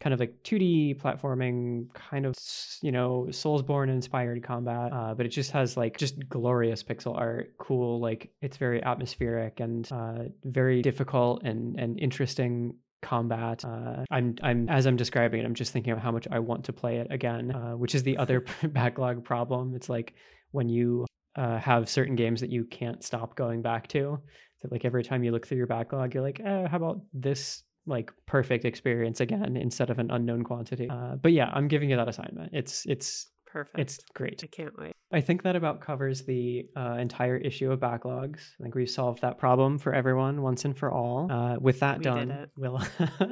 [0.03, 2.35] kind of like 2D platforming, kind of
[2.81, 7.53] you know Soulsborne inspired combat, uh, but it just has like just glorious pixel art,
[7.57, 8.01] cool.
[8.01, 13.63] Like it's very atmospheric and uh, very difficult and and interesting combat.
[13.63, 16.65] Uh, I'm I'm as I'm describing it, I'm just thinking of how much I want
[16.65, 19.73] to play it again, uh, which is the other backlog problem.
[19.73, 20.13] It's like
[20.51, 21.05] when you
[21.37, 24.19] uh, have certain games that you can't stop going back to.
[24.61, 27.63] That like every time you look through your backlog, you're like, eh, how about this
[27.85, 30.89] like perfect experience again instead of an unknown quantity?
[30.89, 32.51] Uh, but yeah, I'm giving you that assignment.
[32.53, 33.79] It's it's perfect.
[33.79, 34.41] it's great.
[34.43, 34.93] I can't wait.
[35.11, 38.39] I think that about covers the uh, entire issue of backlogs.
[38.59, 41.31] I think we've solved that problem for everyone once and for all.
[41.31, 42.49] Uh, with that We done, it.
[42.57, 42.81] Will,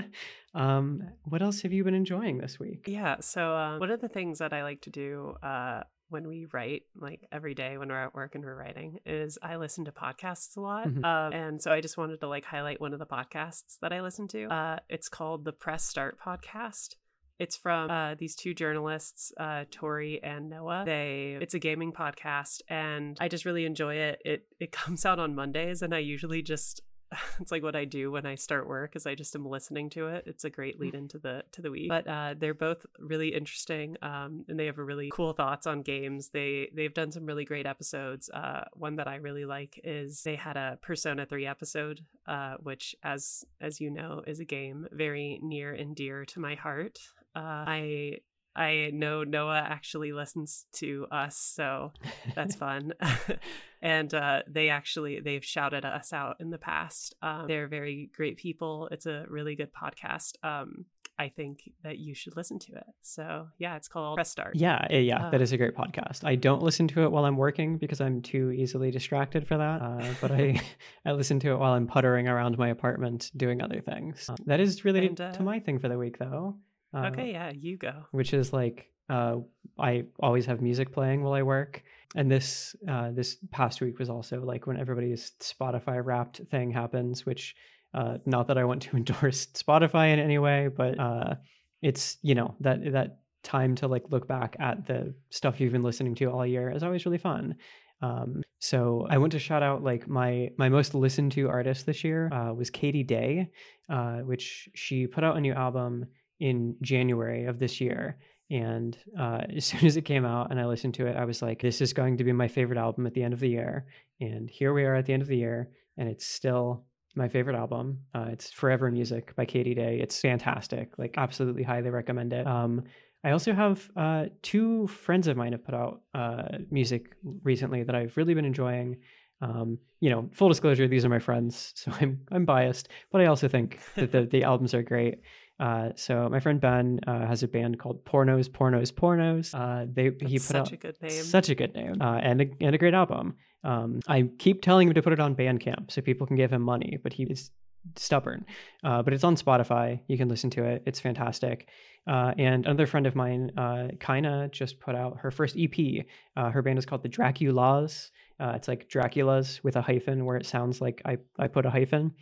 [0.54, 2.86] um, what else have you been enjoying this week?
[2.88, 3.18] Yeah.
[3.22, 5.82] So um, one of the things that I like to do uh,
[6.12, 9.56] when we write, like every day when we're at work and we're writing, is I
[9.56, 10.88] listen to podcasts a lot.
[10.88, 11.04] Mhm.
[11.06, 14.02] Um, and so I just wanted to like highlight one of the podcasts that I
[14.02, 14.46] listen to.
[14.46, 16.96] Uh, it's called the Press Start podcast.
[17.40, 20.84] It's from uh, these two journalists, uh, Tori and Noah.
[20.86, 24.22] They it's a gaming podcast, and I just really enjoy it.
[24.24, 26.82] It it comes out on Mondays, and I usually just
[27.40, 30.08] it's like what I do when I start work is I just am listening to
[30.08, 30.24] it.
[30.28, 31.90] It's a great lead into the to the week.
[31.90, 35.82] But uh, they're both really interesting, um, and they have a really cool thoughts on
[35.82, 36.30] games.
[36.30, 38.30] They they've done some really great episodes.
[38.30, 42.96] Uh, one that I really like is they had a Persona Three episode, uh, which
[43.04, 47.00] as as you know is a game very near and dear to my heart.
[47.36, 48.18] Uh, I
[48.56, 51.92] I know Noah actually listens to us, so
[52.36, 52.94] that's fun.
[53.82, 57.16] and uh, they actually they've shouted us out in the past.
[57.22, 58.90] Um, they're very great people.
[58.92, 60.34] It's a really good podcast.
[60.44, 60.86] Um,
[61.20, 62.84] I think that you should listen to it.
[63.02, 64.56] So yeah, it's called Press Start.
[64.56, 66.26] Yeah, eh, yeah, that Uh, is a great podcast.
[66.26, 69.82] I don't listen to it while I'm working because I'm too easily distracted for that.
[69.82, 70.60] Uh, but I,
[71.06, 74.30] I listen to it while I'm puttering around my apartment doing other things.
[74.30, 76.56] Um, that is related And, uh, to my thing for the week, though.
[76.94, 77.94] Uh, Okay, yeah, you go.
[78.12, 79.38] which is like uh,
[79.78, 81.84] I always have music playing while I work.
[82.16, 87.26] And this uh, this past week was also like when everybody's Spotify Wrapped thing happens,
[87.26, 87.56] which
[87.94, 91.36] uh, not that I want to endorse Spotify in any way, but uh,
[91.82, 95.84] it's you know that that time to like look back at the stuff you've been
[95.84, 97.56] listening to all year is always really fun.
[98.02, 102.04] Um, so I want to shout out like my my most listened to artist this
[102.04, 103.50] year uh, was Katie Dey,
[103.90, 106.06] uh, which she put out a new album
[106.42, 108.18] in January of this year,
[108.50, 111.42] And uh, as soon as it came out and I listened to it, I was
[111.42, 113.86] like, this is going to be my favorite album at the end of the year.
[114.20, 116.84] And here we are at the end of the year, and it's still
[117.16, 118.00] my favorite album.
[118.14, 120.00] Uh, it's Forever Music by Katie Dey.
[120.02, 120.98] It's fantastic.
[120.98, 122.48] Like, absolutely highly recommend it.
[122.48, 122.84] Um,
[123.24, 127.96] I also have uh, two friends of mine have put out uh, music recently that
[127.96, 128.98] I've really been enjoying.
[129.42, 133.26] Um, you know, full disclosure, these are my friends, so I'm I'm biased, but I
[133.26, 135.22] also think that the the albums are great.
[135.62, 139.54] Uh, so my friend Ben uh, has a band called Pornos, Pornos, Pornos.
[139.54, 141.12] Uh, they That's he put such out a good name.
[141.12, 143.36] such a good name uh, and a, and a great album.
[143.64, 146.64] Um, I keep telling him to put it on Bandcamp so people can give him
[146.64, 147.52] money, but he is
[147.96, 148.46] stubborn.
[148.84, 150.00] Uh, but it's on Spotify.
[150.08, 150.84] You can listen to it.
[150.88, 151.70] It's fantastic.
[152.08, 156.06] Uh, and another friend of mine, uh, Kaina, just put out her first EP.
[156.36, 158.12] Uh, her band is called the Dracu-Las.
[158.40, 161.70] Uh, it's like Dracula's with a hyphen, where it sounds like I, I put a
[161.70, 162.14] hyphen.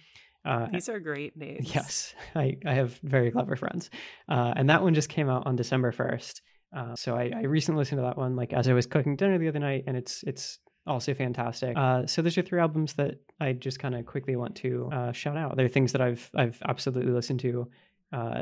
[0.49, 1.73] Uh, These are great names.
[1.73, 3.89] Yes, I, I have very clever friends.
[4.27, 6.41] Uh, and that one just came out on December 1st.
[6.75, 9.37] Uh, so I, I recently listened to that one like as I was cooking dinner
[9.37, 11.75] the other night, and it's it's also fantastic.
[11.77, 15.11] Uh, so those are three albums that I just kind of quickly want to uh,
[15.11, 15.55] shout out.
[15.55, 17.69] They're things that I've I've absolutely listened to.
[18.11, 18.41] Uh,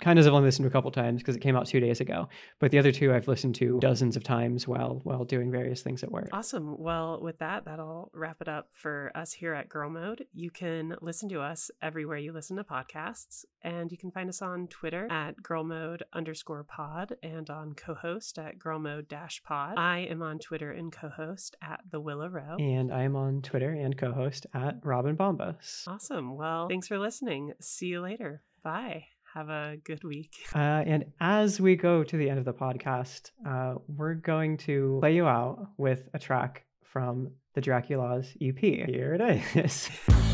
[0.00, 2.00] kind of have only listened to a couple times because it came out two days
[2.00, 2.28] ago.
[2.58, 6.02] But the other two I've listened to dozens of times while while doing various things
[6.02, 6.28] at work.
[6.32, 6.78] Awesome.
[6.78, 10.26] Well, with that, that'll wrap it up for us here at Girl Mode.
[10.32, 14.42] You can listen to us everywhere you listen to podcasts, and you can find us
[14.42, 19.42] on Twitter at Girl Mode underscore pod and on co host at Girl Mode dash
[19.42, 19.74] pod.
[19.76, 22.56] I am on Twitter and co host at The Willow Row.
[22.58, 25.86] And I am on Twitter and co-host at Robin Bombas.
[25.86, 26.36] Awesome.
[26.36, 27.52] Well, thanks for listening.
[27.60, 28.42] See you later.
[28.62, 29.06] Bye.
[29.34, 30.34] Have a good week.
[30.54, 34.98] Uh, and as we go to the end of the podcast, uh, we're going to
[35.00, 38.58] play you out with a track from the Dracu-Las EP.
[38.58, 39.88] Here it is.